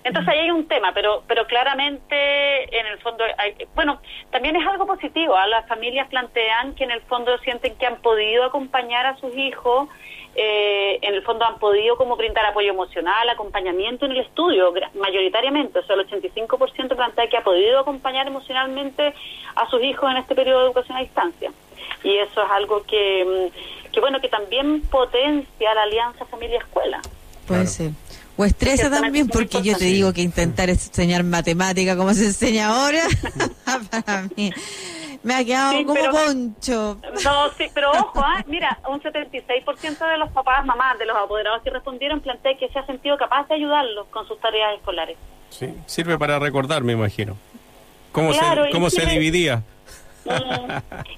Entonces 0.03 0.29
ahí 0.34 0.39
hay 0.39 0.51
un 0.51 0.68
tema, 0.68 0.94
pero 0.94 1.24
pero 1.27 1.46
claramente 1.46 2.79
en 2.79 2.86
el 2.86 2.98
fondo, 3.00 3.24
bueno, 3.75 4.01
también 4.32 4.56
es 4.56 4.65
algo 4.68 4.86
positivo. 4.86 5.36
¿ah? 5.36 5.48
Las 5.48 5.68
familias 5.68 6.08
plantean 6.08 6.75
que 6.75 6.84
en 6.84 6.91
el 6.91 7.01
fondo 7.01 7.38
sienten 7.39 7.75
que 7.75 7.86
han 7.86 7.98
podido 7.98 8.44
acompañar 8.46 9.06
a 9.06 9.18
sus 9.18 9.36
hijos 9.36 9.89
eh, 10.36 11.00
en 11.01 11.15
el 11.15 11.24
fondo 11.24 11.44
han 11.44 11.58
podido 11.60 11.98
como 11.98 12.15
brindar 12.15 12.46
apoyo 12.46 12.70
emocional, 12.70 13.27
acompañamiento 13.29 14.06
en 14.06 14.12
el 14.12 14.20
estudio, 14.20 14.74
mayoritariamente, 14.94 15.79
o 15.79 15.84
sea, 15.84 15.96
el 15.96 16.08
85% 16.08 16.96
plantea 16.96 17.27
que 17.27 17.38
ha 17.38 17.44
podido 17.44 17.79
acompañar 17.79 18.27
emocionalmente 18.27 19.13
a 19.56 19.70
sus 19.70 19.84
hijos 19.84 20.10
en 20.12 20.18
este 20.18 20.36
periodo 20.36 20.60
de 20.60 20.65
educación 20.68 20.98
a 20.98 21.01
distancia. 21.01 21.51
Y 22.03 22.15
eso 22.18 22.44
es 22.44 22.51
algo 22.51 22.84
que, 22.84 23.25
mm, 23.25 23.91
que 23.91 24.00
bueno, 24.00 24.22
que 24.22 24.29
también 24.29 24.82
potencia 24.84 25.74
la 25.74 25.84
alianza 25.84 26.25
familia-escuela. 26.25 27.01
Puede 27.48 27.68
ser. 27.68 27.91
O 28.39 28.46
estresa 28.46 28.89
también, 28.89 29.27
porque 29.27 29.62
yo 29.62 29.77
te 29.77 29.84
digo 29.84 30.13
que 30.13 30.22
intentar 30.22 30.69
enseñar 30.69 31.25
matemática 31.25 31.98
como 31.98 32.13
se 32.13 32.27
enseña 32.27 32.69
ahora, 32.69 33.03
para 33.91 34.29
mí 34.38 34.50
me 35.24 35.36
ha 35.36 35.43
quedado 35.43 35.84
como 35.84 36.10
poncho. 36.10 36.98
No, 37.25 37.51
sí, 37.58 37.65
pero 37.74 37.91
ojo, 37.91 38.22
¿eh? 38.22 38.46
mira, 38.48 38.79
un 38.88 39.01
76% 39.01 40.10
de 40.10 40.17
los 40.17 40.31
papás, 40.31 40.65
mamás, 40.65 40.98
de 40.98 41.05
los 41.05 41.17
apoderados 41.17 41.62
que 41.63 41.69
respondieron 41.69 42.22
plantea 42.22 42.58
que 42.58 42.69
se 42.69 42.79
ha 42.79 42.86
sentido 42.86 43.17
capaz 43.17 43.46
de 43.50 43.55
ayudarlos 43.55 44.08
con 44.08 44.25
sus 44.25 44.39
tareas 44.39 44.74
escolares. 44.77 45.17
Sí, 45.50 45.74
sirve 45.86 46.17
para 46.17 46.39
recordar, 46.39 46.81
me 46.81 46.93
imagino. 46.93 47.36
¿Cómo 48.13 48.31
se, 48.31 48.39
cómo 48.72 48.89
se 48.89 49.05
dividía? 49.05 49.63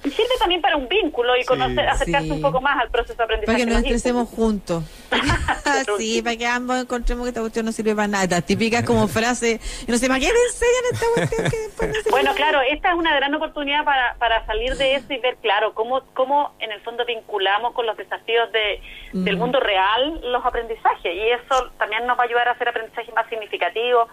Y 0.04 0.10
sirve 0.10 0.34
también 0.38 0.60
para 0.60 0.76
un 0.76 0.88
vínculo 0.88 1.36
y 1.36 1.44
conocer, 1.44 1.88
acercarse 1.88 2.32
un 2.32 2.40
poco 2.40 2.60
más 2.60 2.80
al 2.80 2.90
proceso 2.90 3.16
de 3.16 3.24
aprendizaje. 3.24 3.58
Para 3.58 3.66
que 3.66 3.74
nos 3.74 3.82
estresemos 3.82 4.28
juntos. 4.28 4.84
sí, 5.98 6.22
para 6.22 6.36
que 6.36 6.46
ambos 6.46 6.80
encontremos 6.80 7.24
que 7.24 7.28
esta 7.30 7.40
cuestión 7.40 7.66
no 7.66 7.72
sirve 7.72 7.94
para 7.94 8.08
nada. 8.08 8.40
Típicas 8.40 8.84
como 8.84 9.08
frase, 9.08 9.60
no 9.88 9.96
sé, 9.96 10.08
¿para 10.08 10.20
qué 10.20 10.28
enseñan 10.28 10.84
esta 10.92 11.06
cuestión 11.14 11.50
que 11.50 11.56
después 11.58 12.04
no 12.04 12.10
Bueno, 12.10 12.34
claro, 12.34 12.60
esta 12.60 12.90
es 12.90 12.94
una 12.94 13.14
gran 13.14 13.34
oportunidad 13.34 13.84
para, 13.84 14.14
para 14.18 14.44
salir 14.46 14.76
de 14.76 14.96
eso 14.96 15.12
y 15.12 15.18
ver, 15.18 15.36
claro, 15.36 15.74
cómo, 15.74 16.02
cómo 16.14 16.52
en 16.58 16.72
el 16.72 16.80
fondo 16.80 17.04
vinculamos 17.04 17.72
con 17.72 17.86
los 17.86 17.96
desafíos 17.96 18.50
de, 18.52 18.80
del 19.12 19.36
mundo 19.36 19.60
real 19.60 20.20
los 20.30 20.44
aprendizajes. 20.44 21.14
Y 21.14 21.30
eso 21.30 21.70
también 21.78 22.06
nos 22.06 22.18
va 22.18 22.22
a 22.22 22.26
ayudar 22.26 22.48
a 22.48 22.52
hacer 22.52 22.68
aprendizaje 22.68 23.12
más 23.12 23.28
significativo. 23.28 24.08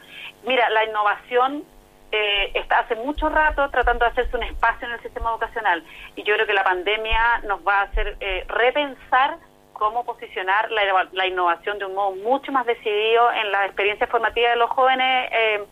Mira, 0.45 0.69
la 0.69 0.85
innovación 0.85 1.63
eh, 2.11 2.51
está 2.55 2.79
hace 2.79 2.95
mucho 2.95 3.29
rato 3.29 3.69
tratando 3.69 4.05
de 4.05 4.11
hacerse 4.11 4.35
un 4.35 4.43
espacio 4.43 4.87
en 4.87 4.93
el 4.93 5.01
sistema 5.01 5.29
educacional 5.29 5.83
y 6.15 6.23
yo 6.23 6.33
creo 6.35 6.47
que 6.47 6.53
la 6.53 6.63
pandemia 6.63 7.39
nos 7.47 7.65
va 7.65 7.81
a 7.81 7.83
hacer 7.83 8.17
eh, 8.19 8.45
repensar 8.47 9.37
cómo 9.73 10.03
posicionar 10.03 10.69
la, 10.71 11.27
innovación 11.27 11.79
de 11.79 11.85
un 11.85 11.95
modo 11.95 12.15
mucho 12.17 12.51
más 12.51 12.65
decidido 12.65 13.31
en 13.31 13.51
la 13.51 13.65
experiencia 13.65 14.07
formativa 14.07 14.49
de 14.49 14.55
los 14.57 14.69
jóvenes 14.71 15.29
eh, 15.31 15.63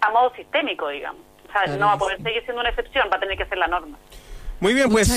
a 0.00 0.10
modo 0.10 0.32
sistémico, 0.34 0.88
digamos. 0.88 1.22
O 1.48 1.52
sea, 1.52 1.76
no 1.76 1.86
va 1.86 1.92
a 1.92 1.98
poder 1.98 2.22
seguir 2.22 2.42
siendo 2.44 2.60
una 2.60 2.70
excepción, 2.70 3.08
va 3.12 3.16
a 3.16 3.20
tener 3.20 3.36
que 3.36 3.46
ser 3.46 3.58
la 3.58 3.66
norma. 3.66 3.98
Muy 4.60 4.74
bien, 4.74 4.88
pues 4.90 5.10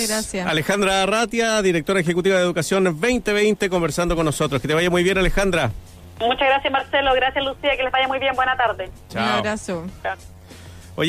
Alejandra 0.46 1.04
Arratia, 1.04 1.62
directora 1.62 2.00
ejecutiva 2.00 2.36
de 2.38 2.42
Educación 2.42 2.84
2020, 2.84 3.70
conversando 3.70 4.16
con 4.16 4.26
nosotros. 4.26 4.62
Que 4.62 4.68
te 4.68 4.74
vaya 4.74 4.90
muy 4.90 5.04
bien, 5.04 5.18
Alejandra. 5.18 5.72
Muchas 6.20 6.48
gracias, 6.48 6.72
Marcelo. 6.72 7.14
Gracias, 7.14 7.44
Lucía. 7.44 7.76
Que 7.76 7.84
les 7.84 7.92
vaya 7.92 8.08
muy 8.08 8.20
bien. 8.20 8.36
Buena 8.36 8.56
tarde. 8.56 8.90
Chao. 9.10 9.24
Un 9.24 9.30
abrazo. 9.30 9.86
Chao. 10.02 10.35